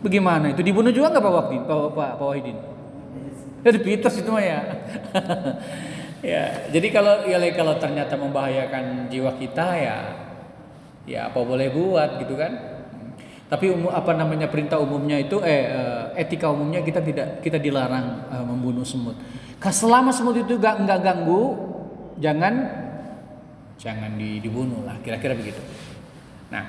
Bagaimana 0.00 0.52
itu 0.52 0.60
dibunuh 0.60 0.92
juga 0.92 1.12
nggak 1.12 1.24
Pak 1.24 1.32
Wakti, 1.32 1.56
Pak 1.64 2.20
Wahidin? 2.20 2.56
Dari 3.60 3.78
Peters 3.80 4.20
itu 4.20 4.28
mah 4.32 4.44
ya. 4.44 4.60
ya, 6.20 6.68
jadi 6.68 6.88
kalau 6.92 7.24
ya 7.28 7.36
kalau 7.56 7.74
ternyata 7.76 8.14
membahayakan 8.16 9.08
jiwa 9.08 9.36
kita 9.36 9.66
ya 9.76 9.96
ya 11.08 11.20
apa 11.32 11.38
boleh 11.40 11.68
buat 11.72 12.20
gitu 12.22 12.36
kan. 12.36 12.52
Tapi 13.50 13.66
umum, 13.66 13.90
apa 13.90 14.14
namanya 14.14 14.46
perintah 14.46 14.78
umumnya 14.78 15.18
itu 15.18 15.42
eh, 15.42 15.66
eh 15.66 16.22
etika 16.22 16.54
umumnya 16.54 16.86
kita 16.86 17.02
tidak 17.02 17.42
kita 17.42 17.58
dilarang 17.58 18.30
uh, 18.30 18.46
membunuh 18.46 18.86
semut. 18.86 19.18
Selama 19.58 20.14
semut 20.14 20.38
itu 20.38 20.54
gak 20.54 20.86
nggak 20.86 21.00
ganggu, 21.02 21.58
jangan 22.22 22.54
jangan 23.74 24.14
dibunuh 24.14 24.86
lah 24.86 24.94
kira-kira 25.02 25.34
begitu. 25.34 25.58
Nah, 26.54 26.62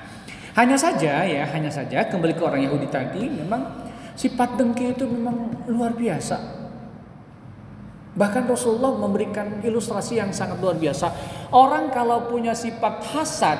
hanya 0.58 0.74
saja 0.74 1.22
ya, 1.22 1.46
hanya 1.54 1.70
saja 1.70 2.02
kembali 2.08 2.34
ke 2.34 2.42
orang 2.42 2.66
Yahudi 2.66 2.90
tadi 2.90 3.30
memang 3.30 3.62
sifat 4.18 4.58
dengki 4.58 4.96
itu 4.96 5.06
memang 5.06 5.64
luar 5.70 5.94
biasa. 5.94 6.61
Bahkan 8.12 8.44
Rasulullah 8.44 8.92
memberikan 8.92 9.64
ilustrasi 9.64 10.20
yang 10.20 10.30
sangat 10.36 10.60
luar 10.60 10.76
biasa. 10.76 11.08
Orang 11.48 11.88
kalau 11.88 12.28
punya 12.28 12.52
sifat 12.52 13.00
hasad 13.08 13.58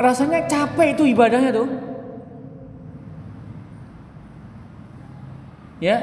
rasanya 0.00 0.48
capek 0.48 0.96
itu 0.96 1.04
ibadahnya 1.12 1.52
tuh. 1.52 1.68
Ya. 5.84 6.00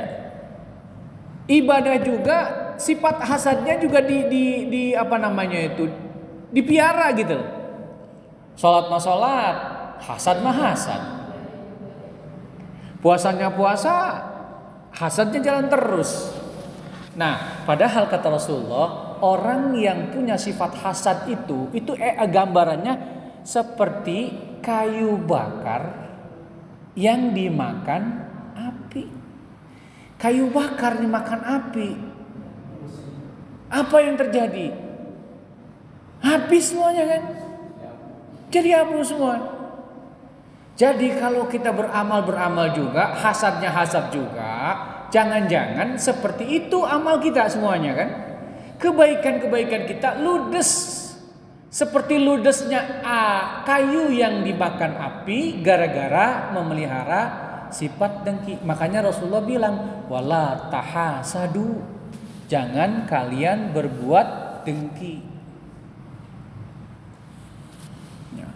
Ibadah 1.50 1.98
juga 2.06 2.38
sifat 2.78 3.26
hasadnya 3.26 3.82
juga 3.82 4.00
di, 4.00 4.30
di, 4.30 4.44
di 4.70 4.84
apa 4.94 5.18
namanya 5.20 5.58
itu 5.58 5.90
dipiara 6.54 7.12
gitu 7.18 7.62
Salat 8.62 8.94
mah 8.94 9.02
salat, 9.02 9.58
hasad 10.06 10.38
mah 10.44 10.54
hasad. 10.54 11.02
Puasanya 13.02 13.50
puasa, 13.50 14.22
hasadnya 14.96 15.40
jalan 15.44 15.68
terus. 15.68 16.32
Nah, 17.16 17.64
padahal 17.68 18.08
kata 18.08 18.32
Rasulullah, 18.32 19.20
orang 19.20 19.76
yang 19.76 20.16
punya 20.16 20.40
sifat 20.40 20.80
hasad 20.80 21.28
itu, 21.28 21.68
itu 21.76 21.92
eh, 22.00 22.16
gambarannya 22.16 23.20
seperti 23.44 24.32
kayu 24.64 25.20
bakar 25.20 26.12
yang 26.96 27.36
dimakan 27.36 28.28
api. 28.56 29.04
Kayu 30.16 30.54
bakar 30.54 31.02
dimakan 31.02 31.42
api. 31.42 31.90
Apa 33.72 33.98
yang 34.04 34.20
terjadi? 34.20 34.72
Habis 36.22 36.70
semuanya 36.70 37.18
kan? 37.18 37.24
Jadi 38.52 38.70
hapus 38.76 39.08
semua. 39.10 39.61
Jadi 40.82 41.14
kalau 41.22 41.46
kita 41.46 41.70
beramal-beramal 41.70 42.74
juga, 42.74 43.14
hasadnya 43.14 43.70
hasad 43.70 44.10
juga, 44.10 44.74
jangan-jangan 45.14 45.94
seperti 46.02 46.66
itu 46.66 46.82
amal 46.82 47.22
kita 47.22 47.46
semuanya 47.46 47.94
kan? 47.94 48.10
Kebaikan-kebaikan 48.82 49.86
kita 49.86 50.18
ludes 50.18 50.98
seperti 51.70 52.18
ludesnya 52.18 53.00
kayu 53.62 54.10
yang 54.10 54.42
dimakan 54.42 54.98
api 54.98 55.62
gara-gara 55.62 56.50
memelihara 56.50 57.22
sifat 57.72 58.28
dengki. 58.28 58.60
Makanya 58.68 59.08
Rasulullah 59.08 59.46
bilang, 59.46 59.76
"Wala 60.12 60.68
tahasadu." 60.68 61.80
Jangan 62.52 63.08
kalian 63.08 63.72
berbuat 63.72 64.28
dengki. 64.68 65.24
Ya. 68.36 68.52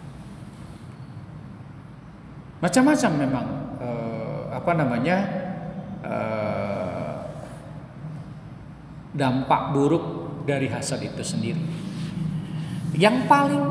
Macam-macam 2.66 3.10
memang 3.14 3.46
eh, 3.78 4.42
apa 4.50 4.70
namanya? 4.74 5.16
Eh, 6.02 7.14
dampak 9.14 9.70
buruk 9.70 10.04
dari 10.44 10.66
hasad 10.66 10.98
itu 11.06 11.22
sendiri. 11.22 11.62
Yang 12.98 13.16
paling 13.30 13.64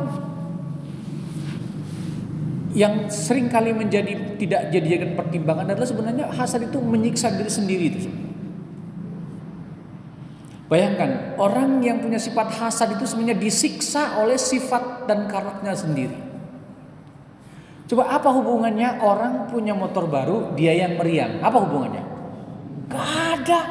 yang 2.76 3.08
sering 3.08 3.48
kali 3.48 3.72
menjadi 3.72 4.36
tidak 4.36 4.72
jadikan 4.72 5.16
pertimbangan 5.16 5.76
adalah 5.76 5.88
sebenarnya 5.88 6.26
hasad 6.32 6.68
itu 6.68 6.80
menyiksa 6.80 7.36
diri 7.36 7.52
sendiri 7.52 7.86
itu. 7.92 8.12
Bayangkan 10.66 11.38
orang 11.38 11.84
yang 11.86 12.02
punya 12.02 12.18
sifat 12.18 12.52
hasad 12.58 12.96
itu 12.98 13.06
sebenarnya 13.06 13.38
disiksa 13.38 14.18
oleh 14.18 14.40
sifat 14.40 15.06
dan 15.06 15.30
karakternya 15.30 15.76
sendiri. 15.78 16.25
Coba 17.86 18.10
apa 18.10 18.30
hubungannya 18.34 18.98
orang 18.98 19.46
punya 19.46 19.78
motor 19.78 20.10
baru 20.10 20.58
dia 20.58 20.74
yang 20.74 20.98
meriang? 20.98 21.38
Apa 21.42 21.58
hubungannya? 21.62 22.04
Gak 22.90 23.10
ada. 23.38 23.62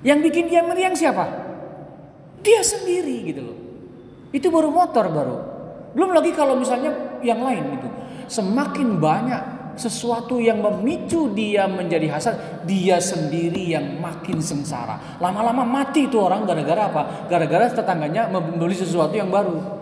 Yang 0.00 0.18
bikin 0.32 0.44
dia 0.48 0.64
meriang 0.64 0.96
siapa? 0.96 1.28
Dia 2.40 2.64
sendiri 2.64 3.16
gitu 3.28 3.40
loh. 3.44 3.56
Itu 4.32 4.48
baru 4.48 4.72
motor 4.72 5.12
baru. 5.12 5.36
Belum 5.92 6.16
lagi 6.16 6.32
kalau 6.32 6.56
misalnya 6.56 7.20
yang 7.20 7.44
lain 7.44 7.76
itu. 7.76 7.88
Semakin 8.30 8.96
banyak 8.96 9.42
sesuatu 9.80 10.36
yang 10.40 10.60
memicu 10.60 11.32
dia 11.32 11.64
menjadi 11.64 12.08
hasad, 12.12 12.36
dia 12.68 13.00
sendiri 13.00 13.72
yang 13.72 13.96
makin 14.00 14.40
sengsara. 14.40 15.20
Lama-lama 15.20 15.64
mati 15.64 16.08
itu 16.08 16.20
orang 16.20 16.44
gara-gara 16.44 16.88
apa? 16.88 17.02
Gara-gara 17.28 17.68
tetangganya 17.68 18.28
membeli 18.28 18.76
sesuatu 18.76 19.16
yang 19.16 19.28
baru. 19.28 19.79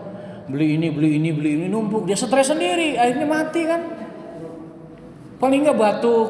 Beli 0.49 0.81
ini, 0.81 0.87
beli 0.89 1.21
ini, 1.21 1.29
beli 1.29 1.51
ini 1.61 1.65
numpuk, 1.69 2.09
dia 2.09 2.17
stres 2.17 2.49
sendiri, 2.49 2.97
akhirnya 2.97 3.27
mati 3.29 3.61
kan. 3.69 3.81
Paling 5.37 5.59
nggak 5.61 5.77
batuk. 5.77 6.29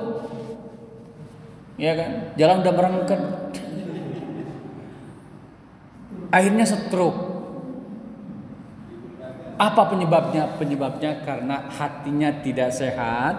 Ya 1.79 1.95
kan? 1.95 2.11
Jalan 2.35 2.59
udah 2.59 2.73
merengken. 2.75 3.21
Akhirnya 6.29 6.67
stroke. 6.67 7.21
Apa 9.55 9.87
penyebabnya? 9.87 10.59
Penyebabnya 10.59 11.23
karena 11.23 11.71
hatinya 11.71 12.29
tidak 12.43 12.75
sehat, 12.75 13.35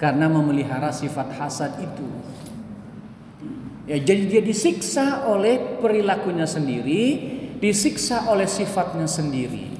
karena 0.00 0.28
memelihara 0.28 0.88
sifat 0.88 1.36
hasad 1.36 1.76
itu. 1.80 2.08
Ya, 3.86 4.02
jadi 4.02 4.24
dia 4.26 4.42
disiksa 4.42 5.28
oleh 5.30 5.78
perilakunya 5.78 6.48
sendiri, 6.48 7.35
disiksa 7.56 8.28
oleh 8.28 8.44
sifatnya 8.44 9.08
sendiri. 9.08 9.72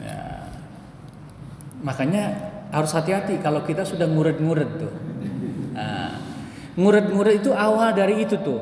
Ya. 0.00 0.48
Makanya 1.84 2.24
harus 2.74 2.90
hati-hati 2.90 3.38
kalau 3.38 3.62
kita 3.62 3.86
sudah 3.86 4.08
nguret-nguret 4.08 4.70
tuh. 4.80 4.92
Nah, 5.76 6.18
nguret-nguret 6.74 7.44
itu 7.44 7.50
awal 7.54 7.94
dari 7.94 8.24
itu 8.24 8.34
tuh. 8.40 8.60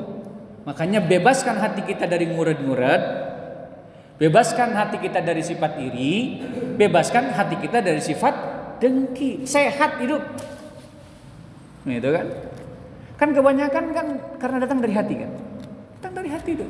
Makanya 0.63 1.03
bebaskan 1.03 1.59
hati 1.59 1.83
kita 1.83 2.07
dari 2.07 2.29
nguret-nguret, 2.31 3.03
bebaskan 4.21 4.79
hati 4.79 5.03
kita 5.03 5.19
dari 5.19 5.43
sifat 5.43 5.73
iri, 5.81 6.39
bebaskan 6.79 7.35
hati 7.35 7.57
kita 7.59 7.83
dari 7.83 7.99
sifat 7.99 8.35
dengki, 8.79 9.43
sehat 9.43 9.99
hidup. 9.99 10.23
Nah, 11.83 11.95
itu 11.99 12.11
kan? 12.15 12.27
Kan 13.23 13.31
kebanyakan 13.31 13.95
kan 13.95 14.07
karena 14.43 14.59
datang 14.67 14.83
dari 14.83 14.99
hati 14.99 15.15
kan? 15.15 15.31
Datang 15.95 16.13
dari 16.19 16.27
hati 16.35 16.51
itu. 16.59 16.67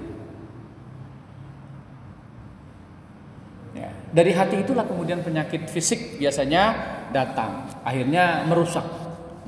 Ya, 3.72 3.88
dari 4.12 4.36
hati 4.36 4.60
itulah 4.60 4.84
kemudian 4.84 5.24
penyakit 5.24 5.64
fisik 5.72 6.20
biasanya 6.20 6.76
datang, 7.08 7.72
akhirnya 7.80 8.44
merusak, 8.44 8.84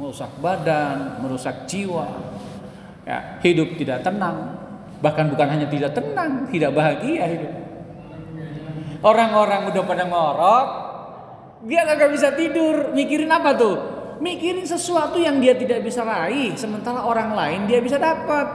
merusak 0.00 0.32
badan, 0.40 1.20
merusak 1.20 1.68
jiwa, 1.68 2.08
Ya, 3.04 3.36
hidup 3.44 3.76
tidak 3.76 4.00
tenang. 4.00 4.56
Bahkan 5.04 5.28
bukan 5.36 5.44
hanya 5.44 5.68
tidak 5.68 5.92
tenang, 5.92 6.48
tidak 6.48 6.72
bahagia 6.72 7.28
hidup. 7.28 7.52
Orang-orang 9.04 9.68
udah 9.68 9.84
pada 9.84 10.08
ngorok, 10.08 10.68
dia 11.68 11.84
gak 11.84 12.08
bisa 12.16 12.32
tidur. 12.32 12.96
Mikirin 12.96 13.28
apa 13.28 13.52
tuh? 13.52 13.76
Mikirin 14.22 14.66
sesuatu 14.66 15.18
yang 15.18 15.42
dia 15.42 15.54
tidak 15.58 15.82
bisa 15.82 16.06
raih, 16.06 16.54
sementara 16.54 17.02
orang 17.02 17.34
lain 17.34 17.60
dia 17.66 17.82
bisa 17.82 17.98
dapat. 17.98 18.46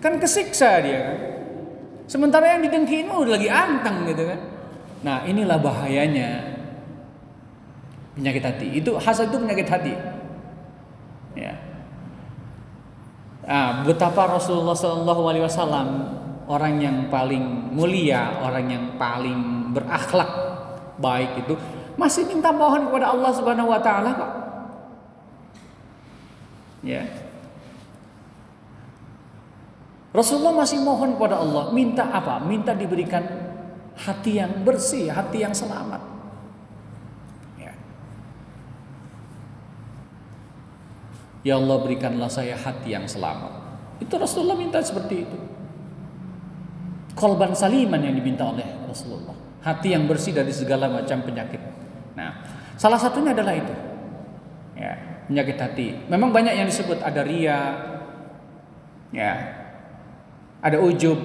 Kan 0.00 0.20
kesiksa 0.20 0.80
dia 0.84 0.98
kan. 1.00 1.18
Sementara 2.04 2.56
yang 2.56 2.60
didengkiin 2.68 3.08
udah 3.08 3.32
lagi 3.40 3.48
anteng 3.48 4.04
gitu 4.08 4.28
kan. 4.28 4.40
Nah 5.04 5.24
inilah 5.24 5.56
bahayanya 5.56 6.54
penyakit 8.16 8.44
hati. 8.44 8.66
Itu 8.76 8.96
hasad 9.00 9.32
itu 9.32 9.38
penyakit 9.40 9.68
hati. 9.68 9.92
Ya. 11.34 11.54
Nah, 13.44 13.84
betapa 13.84 14.24
Rasulullah 14.24 14.72
Shallallahu 14.72 15.22
Alaihi 15.28 15.44
Wasallam 15.44 15.88
orang 16.48 16.80
yang 16.80 16.96
paling 17.12 17.74
mulia, 17.76 18.40
orang 18.40 18.66
yang 18.72 18.84
paling 18.96 19.72
berakhlak 19.76 20.30
baik 20.96 21.44
itu 21.44 21.52
masih 21.98 22.24
minta 22.24 22.48
mohon 22.54 22.88
kepada 22.88 23.12
Allah 23.12 23.30
Subhanahu 23.34 23.68
Wa 23.68 23.80
Taala 23.82 24.10
kok. 24.16 24.32
Ya. 26.84 27.08
Rasulullah 30.14 30.54
masih 30.54 30.78
mohon 30.78 31.18
kepada 31.18 31.42
Allah, 31.42 31.74
minta 31.74 32.06
apa? 32.06 32.38
Minta 32.44 32.70
diberikan 32.70 33.24
hati 33.98 34.38
yang 34.38 34.62
bersih, 34.62 35.10
hati 35.10 35.42
yang 35.42 35.50
selamat. 35.50 35.98
Ya. 37.58 37.72
Ya 41.42 41.54
Allah 41.58 41.82
berikanlah 41.82 42.30
saya 42.30 42.54
hati 42.54 42.94
yang 42.94 43.10
selamat. 43.10 43.50
Itu 43.98 44.14
Rasulullah 44.14 44.54
minta 44.54 44.78
seperti 44.78 45.26
itu. 45.26 45.38
Kolban 47.18 47.58
saliman 47.58 47.98
yang 47.98 48.14
diminta 48.14 48.46
oleh 48.46 48.66
Rasulullah. 48.86 49.34
Hati 49.66 49.98
yang 49.98 50.06
bersih 50.06 50.30
dari 50.30 50.54
segala 50.54 50.86
macam 50.92 51.26
penyakit. 51.26 51.62
Nah, 52.14 52.44
salah 52.78 53.00
satunya 53.02 53.34
adalah 53.34 53.54
itu. 53.56 53.74
Ya, 54.74 54.94
penyakit 55.28 55.56
hati. 55.60 55.88
Memang 56.08 56.30
banyak 56.30 56.54
yang 56.56 56.68
disebut 56.68 57.00
ada 57.00 57.24
ria, 57.24 57.58
ya, 59.12 59.32
ada 60.60 60.78
ujub, 60.80 61.18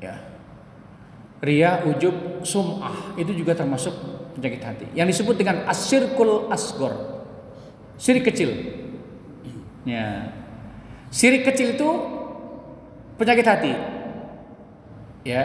ya, 0.00 0.14
ria, 1.44 1.84
ujub, 1.84 2.44
sum'ah 2.44 3.16
itu 3.16 3.32
juga 3.36 3.56
termasuk 3.56 3.92
penyakit 4.36 4.62
hati. 4.64 4.86
Yang 4.92 5.16
disebut 5.16 5.34
dengan 5.40 5.64
asyirkul 5.68 6.48
asgor, 6.52 7.16
Sirik 7.96 8.28
kecil. 8.28 8.52
Ya. 9.88 10.32
Sirik 11.08 11.48
kecil 11.48 11.80
itu 11.80 11.90
penyakit 13.16 13.46
hati. 13.48 13.72
Ya. 15.24 15.44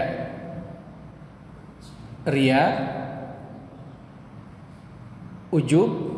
Ria, 2.27 2.63
ujub, 5.49 6.10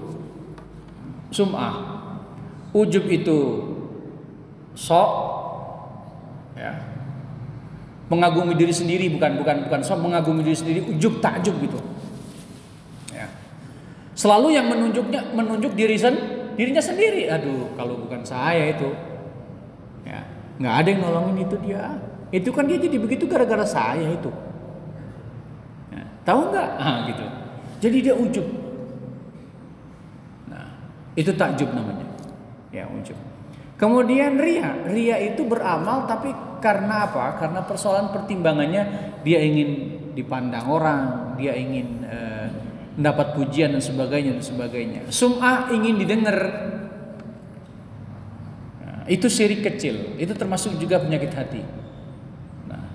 sum'ah. 1.34 1.75
Ujub 2.77 3.09
itu 3.09 3.38
sok 4.77 5.09
ya. 6.53 6.77
Mengagumi 8.13 8.53
diri 8.53 8.69
sendiri 8.69 9.09
bukan 9.09 9.41
bukan 9.41 9.65
bukan 9.65 9.81
sok 9.81 9.99
mengagumi 10.05 10.45
diri 10.45 10.57
sendiri 10.57 10.79
ujub 10.86 11.17
takjub 11.17 11.57
gitu. 11.65 11.81
Selalu 14.13 14.53
yang 14.53 14.69
menunjuknya 14.69 15.34
menunjuk 15.34 15.73
diri 15.73 15.97
sen, 15.97 16.13
dirinya 16.53 16.81
sendiri. 16.81 17.25
Aduh, 17.34 17.73
kalau 17.73 17.97
bukan 17.97 18.21
saya 18.21 18.69
itu, 18.69 18.93
ya 20.05 20.21
nggak 20.61 20.75
ada 20.79 20.88
yang 20.93 21.01
nolongin 21.01 21.38
itu 21.49 21.55
dia. 21.65 21.97
Itu 22.29 22.53
kan 22.53 22.69
dia 22.69 22.77
jadi 22.77 22.97
begitu 23.01 23.25
gara-gara 23.25 23.65
saya 23.65 24.13
itu. 24.13 24.29
Ya, 25.89 26.05
tahu 26.25 26.53
nggak? 26.53 26.69
Ah 26.77 27.09
gitu. 27.09 27.25
Jadi 27.81 27.97
dia 28.05 28.13
ujub. 28.13 28.45
Itu 31.14 31.34
takjub 31.38 31.70
namanya. 31.74 32.07
Ya 32.74 32.89
ujub. 32.89 33.18
Kemudian 33.78 34.38
ria, 34.38 34.86
ria 34.88 35.18
itu 35.20 35.43
beramal 35.43 36.05
tapi 36.05 36.32
karena 36.64 37.09
apa? 37.09 37.36
Karena 37.36 37.59
persoalan 37.68 38.16
pertimbangannya 38.16 38.84
dia 39.28 39.43
ingin 39.43 39.99
dipandang 40.16 40.70
orang, 40.70 41.01
dia 41.36 41.57
ingin 41.57 42.05
uh, 42.05 42.47
mendapat 42.95 43.34
pujian 43.34 43.74
dan 43.74 43.84
sebagainya 43.84 44.38
dan 44.38 44.45
sebagainya. 44.45 45.01
Sum'ah 45.09 45.74
ingin 45.74 45.97
didengar. 45.97 46.38
Nah, 48.80 49.03
itu 49.09 49.28
syirik 49.28 49.66
kecil, 49.66 50.16
itu 50.22 50.32
termasuk 50.38 50.78
juga 50.78 51.01
penyakit 51.01 51.32
hati. 51.34 51.61
Nah. 52.70 52.88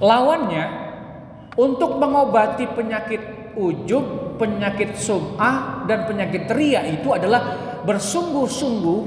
Lawannya 0.00 0.64
untuk 1.54 2.00
mengobati 2.00 2.66
penyakit 2.72 3.20
ujub, 3.54 4.23
penyakit 4.36 4.98
sum'ah 4.98 5.86
dan 5.86 6.06
penyakit 6.08 6.50
ria 6.54 6.82
itu 6.86 7.10
adalah 7.14 7.54
bersungguh-sungguh 7.84 9.00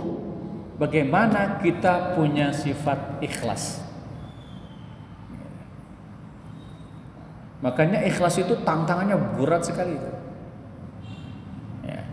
bagaimana 0.77 1.59
kita 1.59 2.13
punya 2.13 2.53
sifat 2.53 3.19
ikhlas. 3.19 3.83
Makanya 7.57 8.05
ikhlas 8.05 8.37
itu 8.37 8.53
tantangannya 8.61 9.17
berat 9.33 9.65
sekali. 9.65 9.97
Ya. 11.81 12.05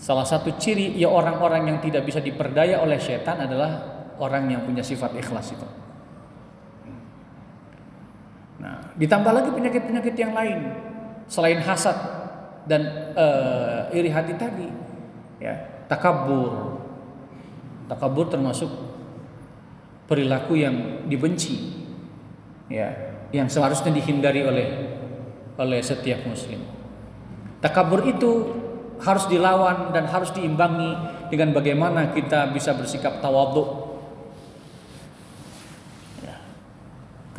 Salah 0.00 0.24
satu 0.24 0.48
ciri 0.56 0.96
ya 0.96 1.12
orang-orang 1.12 1.68
yang 1.68 1.78
tidak 1.84 2.08
bisa 2.08 2.24
diperdaya 2.24 2.80
oleh 2.80 2.96
setan 2.96 3.44
adalah 3.44 4.00
orang 4.16 4.48
yang 4.48 4.64
punya 4.64 4.80
sifat 4.80 5.12
ikhlas 5.20 5.52
itu. 5.52 5.68
Nah, 8.60 8.89
ditambah 9.00 9.32
lagi 9.32 9.50
penyakit-penyakit 9.50 10.14
yang 10.14 10.36
lain 10.36 10.76
selain 11.24 11.58
hasad 11.64 11.96
dan 12.68 13.12
uh, 13.16 13.88
iri 13.96 14.12
hati 14.12 14.36
tadi, 14.36 14.68
ya 15.40 15.56
takabur. 15.88 16.78
Takabur 17.90 18.30
termasuk 18.30 18.70
perilaku 20.06 20.54
yang 20.54 21.06
dibenci 21.10 21.74
ya 22.70 22.86
yang 23.34 23.50
seharusnya 23.50 23.90
dihindari 23.90 24.46
oleh 24.46 24.68
oleh 25.58 25.80
setiap 25.82 26.22
muslim. 26.26 26.62
Takabur 27.58 28.06
itu 28.06 28.30
harus 29.00 29.26
dilawan 29.26 29.90
dan 29.90 30.06
harus 30.06 30.30
diimbangi 30.30 30.92
dengan 31.32 31.50
bagaimana 31.56 32.14
kita 32.14 32.52
bisa 32.54 32.76
bersikap 32.78 33.18
tawadhu. 33.18 33.89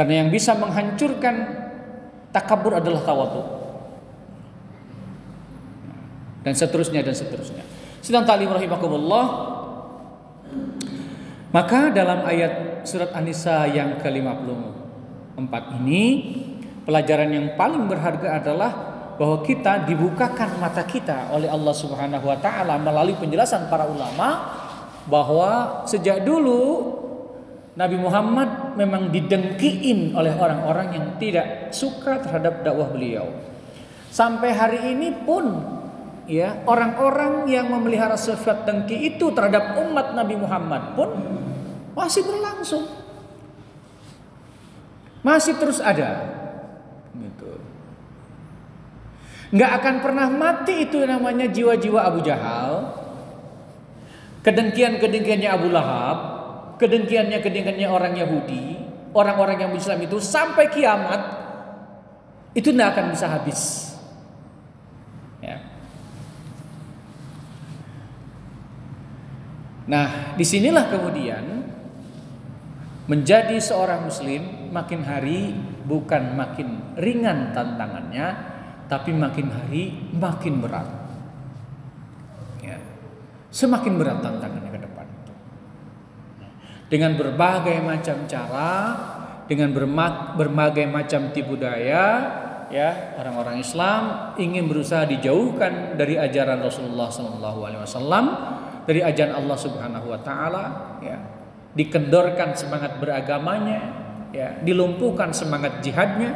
Karena 0.01 0.25
yang 0.25 0.33
bisa 0.33 0.57
menghancurkan 0.57 1.61
takabur 2.33 2.81
adalah 2.81 3.05
tawadhu. 3.05 3.41
Dan 6.41 6.57
seterusnya 6.57 7.05
dan 7.05 7.13
seterusnya. 7.13 7.61
Sedang 8.01 8.25
talim 8.25 8.49
rahimakumullah 8.49 9.25
maka 11.53 11.93
dalam 11.93 12.25
ayat 12.25 12.81
surat 12.81 13.13
An-Nisa 13.13 13.69
yang 13.69 14.01
ke-50 14.01 14.49
empat 15.37 15.63
ini 15.77 16.03
pelajaran 16.81 17.29
yang 17.29 17.47
paling 17.53 17.85
berharga 17.85 18.41
adalah 18.41 18.71
bahwa 19.21 19.45
kita 19.45 19.85
dibukakan 19.85 20.57
mata 20.57 20.81
kita 20.81 21.29
oleh 21.29 21.45
Allah 21.45 21.77
Subhanahu 21.77 22.25
wa 22.25 22.41
taala 22.41 22.81
melalui 22.81 23.13
penjelasan 23.21 23.69
para 23.69 23.85
ulama 23.85 24.49
bahwa 25.05 25.85
sejak 25.85 26.25
dulu 26.25 26.97
Nabi 27.71 27.95
Muhammad 27.95 28.75
memang 28.75 29.11
didengkiin 29.15 30.11
oleh 30.11 30.35
orang-orang 30.35 30.87
yang 30.91 31.05
tidak 31.15 31.71
suka 31.71 32.19
terhadap 32.19 32.67
dakwah 32.67 32.91
beliau. 32.91 33.31
Sampai 34.11 34.51
hari 34.51 34.91
ini 34.91 35.15
pun 35.23 35.55
ya 36.27 36.67
orang-orang 36.67 37.47
yang 37.47 37.71
memelihara 37.71 38.19
sifat 38.19 38.67
dengki 38.67 39.15
itu 39.15 39.31
terhadap 39.31 39.79
umat 39.87 40.11
Nabi 40.11 40.35
Muhammad 40.35 40.99
pun 40.99 41.15
masih 41.95 42.27
berlangsung 42.27 43.01
masih 45.21 45.57
terus 45.57 45.77
ada. 45.77 46.33
Gitu. 47.13 47.51
Nggak 49.53 49.71
akan 49.81 49.95
pernah 50.01 50.27
mati 50.29 50.89
itu 50.89 50.97
namanya 51.05 51.45
jiwa-jiwa 51.49 51.99
Abu 52.01 52.19
Jahal. 52.25 52.97
Kedengkian-kedengkiannya 54.41 55.49
Abu 55.53 55.69
Lahab, 55.69 56.17
kedengkiannya-kedengkiannya 56.81 57.85
orang 57.85 58.17
Yahudi, 58.17 58.81
orang-orang 59.13 59.69
yang 59.69 59.71
Islam 59.77 60.01
itu 60.01 60.17
sampai 60.17 60.65
kiamat 60.73 61.21
itu 62.57 62.73
tidak 62.73 62.97
akan 62.97 63.05
bisa 63.13 63.29
habis. 63.29 63.61
Ya. 65.39 65.61
Nah, 69.85 70.33
di 70.33 70.45
sinilah 70.45 70.89
kemudian 70.89 71.45
menjadi 73.11 73.59
seorang 73.59 74.07
muslim 74.07 74.71
makin 74.71 75.03
hari 75.03 75.51
bukan 75.83 76.37
makin 76.37 76.95
ringan 76.95 77.51
tantangannya 77.51 78.27
tapi 78.87 79.11
makin 79.11 79.51
hari 79.51 79.91
makin 80.15 80.63
berat 80.63 80.87
ya. 82.63 82.79
semakin 83.51 83.99
berat 83.99 84.23
tantangannya 84.23 84.70
dengan 86.91 87.15
berbagai 87.15 87.79
macam 87.79 88.27
cara 88.27 88.71
dengan 89.47 89.71
berbagai 90.35 90.85
macam 90.91 91.31
tipu 91.31 91.55
daya 91.55 92.07
ya 92.67 93.15
orang-orang 93.19 93.63
Islam 93.63 94.01
ingin 94.35 94.67
berusaha 94.67 95.07
dijauhkan 95.07 95.95
dari 95.95 96.19
ajaran 96.19 96.59
Rasulullah 96.59 97.07
SAW 97.07 98.27
dari 98.85 99.01
ajaran 99.05 99.37
Allah 99.37 99.57
Subhanahu 99.57 100.07
Wa 100.09 100.19
Taala 100.21 100.63
ya. 101.03 101.17
Dikendorkan 101.71 102.51
semangat 102.51 102.99
beragamanya, 102.99 103.79
ya, 104.35 104.59
dilumpuhkan 104.59 105.31
semangat 105.31 105.79
jihadnya, 105.79 106.35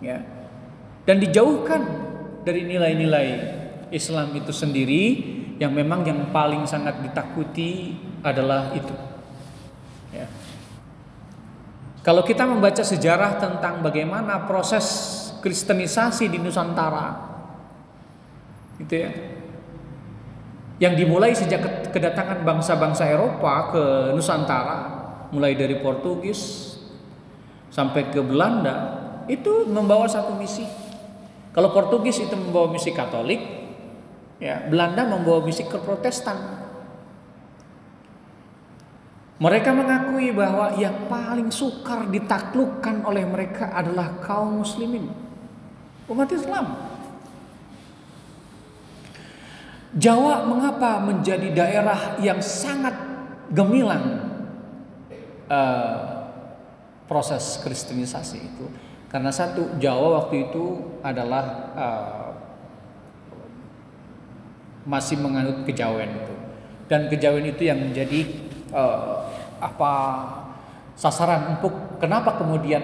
ya, 0.00 0.16
dan 1.04 1.20
dijauhkan 1.20 1.84
dari 2.40 2.64
nilai-nilai 2.64 3.28
Islam 3.92 4.32
itu 4.32 4.56
sendiri 4.56 5.04
yang 5.60 5.76
memang 5.76 6.08
yang 6.08 6.32
paling 6.32 6.64
sangat 6.64 7.04
ditakuti 7.04 8.00
adalah 8.24 8.72
itu. 8.72 8.96
Ya. 10.16 10.26
Kalau 12.06 12.22
kita 12.22 12.46
membaca 12.46 12.86
sejarah 12.86 13.42
tentang 13.42 13.82
bagaimana 13.82 14.46
proses 14.46 14.86
kristenisasi 15.42 16.30
di 16.30 16.38
Nusantara, 16.38 17.18
gitu 18.78 18.94
ya, 18.94 19.10
yang 20.78 20.94
dimulai 20.94 21.34
sejak 21.34 21.90
kedatangan 21.90 22.46
bangsa-bangsa 22.46 23.10
Eropa 23.10 23.74
ke 23.74 23.84
Nusantara, 24.14 24.78
mulai 25.34 25.58
dari 25.58 25.82
Portugis 25.82 26.72
sampai 27.74 28.12
ke 28.14 28.22
Belanda, 28.22 29.02
itu 29.26 29.66
membawa 29.66 30.06
satu 30.06 30.38
misi. 30.38 30.62
Kalau 31.50 31.74
Portugis 31.74 32.22
itu 32.22 32.36
membawa 32.38 32.70
misi 32.70 32.94
Katolik, 32.94 33.40
ya 34.38 34.62
Belanda 34.68 35.08
membawa 35.08 35.42
misi 35.42 35.66
ke 35.66 35.80
Protestan. 35.80 36.65
Mereka 39.36 39.68
mengakui 39.76 40.32
bahwa 40.32 40.72
yang 40.80 41.12
paling 41.12 41.52
sukar 41.52 42.08
ditaklukkan 42.08 43.04
oleh 43.04 43.28
mereka 43.28 43.68
adalah 43.68 44.16
kaum 44.24 44.64
muslimin, 44.64 45.12
umat 46.08 46.32
Islam. 46.32 46.72
Jawa 49.92 50.44
mengapa 50.48 51.04
menjadi 51.04 51.52
daerah 51.52 52.16
yang 52.20 52.40
sangat 52.40 52.96
gemilang 53.52 54.24
uh, 55.52 55.96
proses 57.04 57.60
kristenisasi 57.60 58.40
itu? 58.40 58.72
Karena 59.12 59.28
satu 59.28 59.76
Jawa 59.76 60.24
waktu 60.24 60.48
itu 60.48 60.96
adalah 61.04 61.44
uh, 61.76 62.28
masih 64.88 65.20
menganut 65.20 65.64
kejawen 65.68 66.08
itu, 66.24 66.34
dan 66.88 67.08
kejawen 67.12 67.48
itu 67.48 67.68
yang 67.68 67.80
menjadi 67.80 68.20
uh, 68.70 69.25
apa 69.60 69.92
sasaran 70.96 71.56
empuk. 71.56 72.00
Kenapa 72.00 72.40
kemudian 72.40 72.82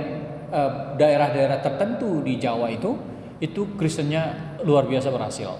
daerah-daerah 0.97 1.59
uh, 1.59 1.65
tertentu 1.65 2.21
di 2.21 2.37
Jawa 2.37 2.69
itu 2.69 2.93
itu 3.43 3.75
Kristennya 3.75 4.57
luar 4.63 4.87
biasa 4.87 5.09
berhasil. 5.11 5.51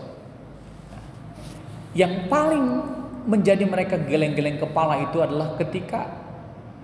Yang 1.97 2.29
paling 2.31 2.65
menjadi 3.27 3.65
mereka 3.67 3.99
geleng-geleng 3.99 4.61
kepala 4.63 5.03
itu 5.03 5.19
adalah 5.19 5.59
ketika 5.59 6.23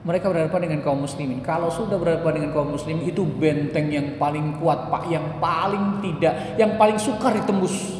mereka 0.06 0.30
berhadapan 0.30 0.70
dengan 0.70 0.80
kaum 0.86 1.04
muslimin. 1.04 1.42
Kalau 1.42 1.68
sudah 1.68 1.98
berhadapan 1.98 2.42
dengan 2.42 2.50
kaum 2.54 2.72
muslimin 2.72 3.04
itu 3.04 3.26
benteng 3.26 3.90
yang 3.90 4.16
paling 4.16 4.56
kuat, 4.56 4.88
Pak, 4.88 5.10
yang 5.10 5.36
paling 5.42 6.00
tidak, 6.00 6.56
yang 6.56 6.78
paling 6.78 6.96
sukar 6.96 7.34
ditembus. 7.34 7.98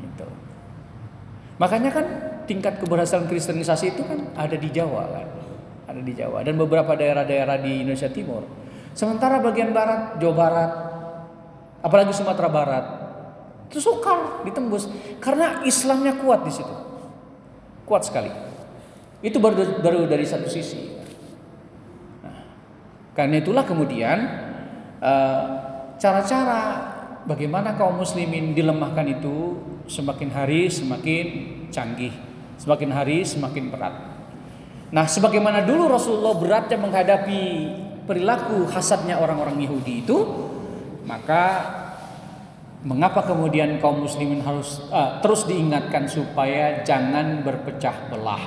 Gitu. 0.00 0.26
Makanya 1.58 1.90
kan 1.90 2.06
tingkat 2.44 2.80
keberhasilan 2.80 3.28
kristenisasi 3.28 3.96
itu 3.96 4.02
kan 4.04 4.30
ada 4.36 4.56
di 4.56 4.68
Jawa 4.70 5.02
kan. 5.08 5.26
Ada 5.84 6.00
di 6.00 6.12
Jawa 6.16 6.40
dan 6.40 6.56
beberapa 6.56 6.96
daerah-daerah 6.96 7.60
di 7.60 7.84
Indonesia 7.84 8.08
Timur. 8.08 8.44
Sementara 8.94 9.42
bagian 9.42 9.74
barat, 9.74 10.16
Jawa 10.22 10.34
Barat, 10.38 10.70
apalagi 11.82 12.14
Sumatera 12.14 12.46
Barat, 12.46 12.84
itu 13.68 13.82
sukar 13.82 14.46
ditembus 14.46 14.86
karena 15.18 15.66
Islamnya 15.66 16.14
kuat 16.22 16.46
di 16.46 16.52
situ. 16.54 16.74
Kuat 17.84 18.06
sekali. 18.06 18.30
Itu 19.18 19.42
baru 19.42 19.82
baru 19.82 20.06
dari 20.06 20.22
satu 20.22 20.46
sisi. 20.46 20.94
Nah, 22.22 22.38
karena 23.18 23.42
itulah 23.42 23.66
kemudian 23.66 24.18
eh, 25.02 25.44
cara-cara 25.98 26.62
bagaimana 27.26 27.74
kaum 27.74 27.98
muslimin 27.98 28.54
dilemahkan 28.54 29.04
itu 29.10 29.58
semakin 29.88 30.30
hari 30.32 30.68
semakin 30.70 31.26
canggih, 31.68 32.12
semakin 32.58 32.90
hari 32.94 33.22
semakin 33.26 33.70
berat. 33.70 33.94
Nah, 34.94 35.10
sebagaimana 35.10 35.66
dulu 35.66 35.90
Rasulullah 35.90 36.38
beratnya 36.38 36.78
menghadapi 36.78 37.40
perilaku 38.06 38.70
hasadnya 38.70 39.18
orang-orang 39.18 39.58
Yahudi 39.66 40.06
itu, 40.06 40.18
maka 41.02 41.44
Mengapa 42.84 43.24
kemudian 43.24 43.80
kaum 43.80 44.04
muslimin 44.04 44.44
harus 44.44 44.76
uh, 44.92 45.16
terus 45.24 45.48
diingatkan 45.48 46.04
supaya 46.04 46.84
jangan 46.84 47.40
berpecah 47.40 48.12
belah, 48.12 48.44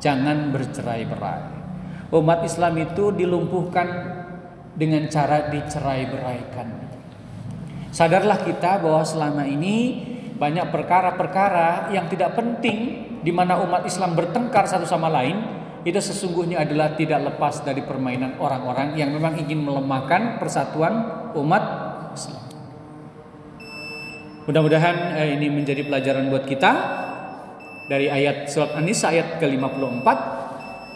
jangan 0.00 0.48
bercerai-berai. 0.56 1.52
Umat 2.08 2.48
Islam 2.48 2.80
itu 2.80 3.12
dilumpuhkan 3.12 3.88
dengan 4.72 5.04
cara 5.12 5.52
dicerai-beraikan. 5.52 6.68
Sadarlah 7.92 8.40
kita 8.40 8.80
bahwa 8.80 9.04
selama 9.04 9.44
ini 9.44 10.13
banyak 10.34 10.66
perkara-perkara 10.74 11.94
yang 11.94 12.10
tidak 12.10 12.34
penting 12.34 13.06
di 13.22 13.30
mana 13.30 13.62
umat 13.62 13.86
Islam 13.86 14.18
bertengkar 14.18 14.66
satu 14.66 14.84
sama 14.84 15.06
lain 15.06 15.62
itu 15.84 16.00
sesungguhnya 16.00 16.64
adalah 16.64 16.96
tidak 16.96 17.34
lepas 17.34 17.60
dari 17.60 17.84
permainan 17.84 18.40
orang-orang 18.40 18.96
yang 18.96 19.12
memang 19.12 19.36
ingin 19.36 19.60
melemahkan 19.60 20.40
persatuan 20.40 21.28
umat 21.36 21.64
Islam. 22.16 22.44
Mudah-mudahan 24.48 25.16
eh, 25.20 25.36
ini 25.36 25.48
menjadi 25.52 25.84
pelajaran 25.84 26.28
buat 26.28 26.44
kita 26.48 26.72
dari 27.88 28.08
ayat 28.08 28.48
surat 28.48 28.76
An-Nisa 28.76 29.12
ayat 29.12 29.40
ke-54. 29.40 30.08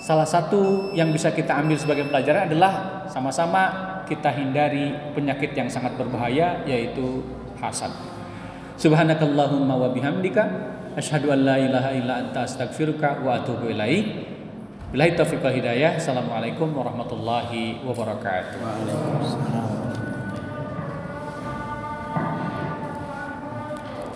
Salah 0.01 0.29
satu 0.29 0.93
yang 0.97 1.13
bisa 1.13 1.33
kita 1.37 1.53
ambil 1.53 1.77
sebagai 1.77 2.09
pelajaran 2.09 2.49
adalah 2.49 3.05
sama-sama 3.13 3.63
kita 4.09 4.33
hindari 4.33 4.95
penyakit 5.13 5.53
yang 5.53 5.69
sangat 5.69 5.97
berbahaya 6.01 6.65
yaitu 6.65 7.25
hasad. 7.61 8.18
Subhanakallahumma 8.79 9.75
wa 9.75 9.91
bihamdika 9.91 10.47
asyhadu 10.95 11.35
an 11.35 11.43
la 11.43 11.59
ilaha 11.59 11.91
illa 11.99 12.23
anta 12.23 12.47
astaghfiruka 12.47 13.27
wa 13.27 13.43
atubu 13.43 13.75
ilaik. 13.75 14.07
Billahi 14.95 15.19
taufiq 15.19 15.43
wal 15.43 15.51
hidayah. 15.51 15.99
Assalamualaikum 15.99 16.71
warahmatullahi 16.79 17.83
wabarakatuh. 17.83 18.63
Waalaikumsalam. 18.63 19.67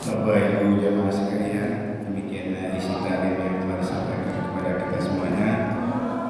Bapak 0.03 0.63
Ibu 0.63 0.79
jamaah 0.79 1.11
sekalian, 1.11 1.71
demikianlah 2.07 2.79
isi 2.79 2.95
taklim 3.03 3.35
yang 3.43 3.63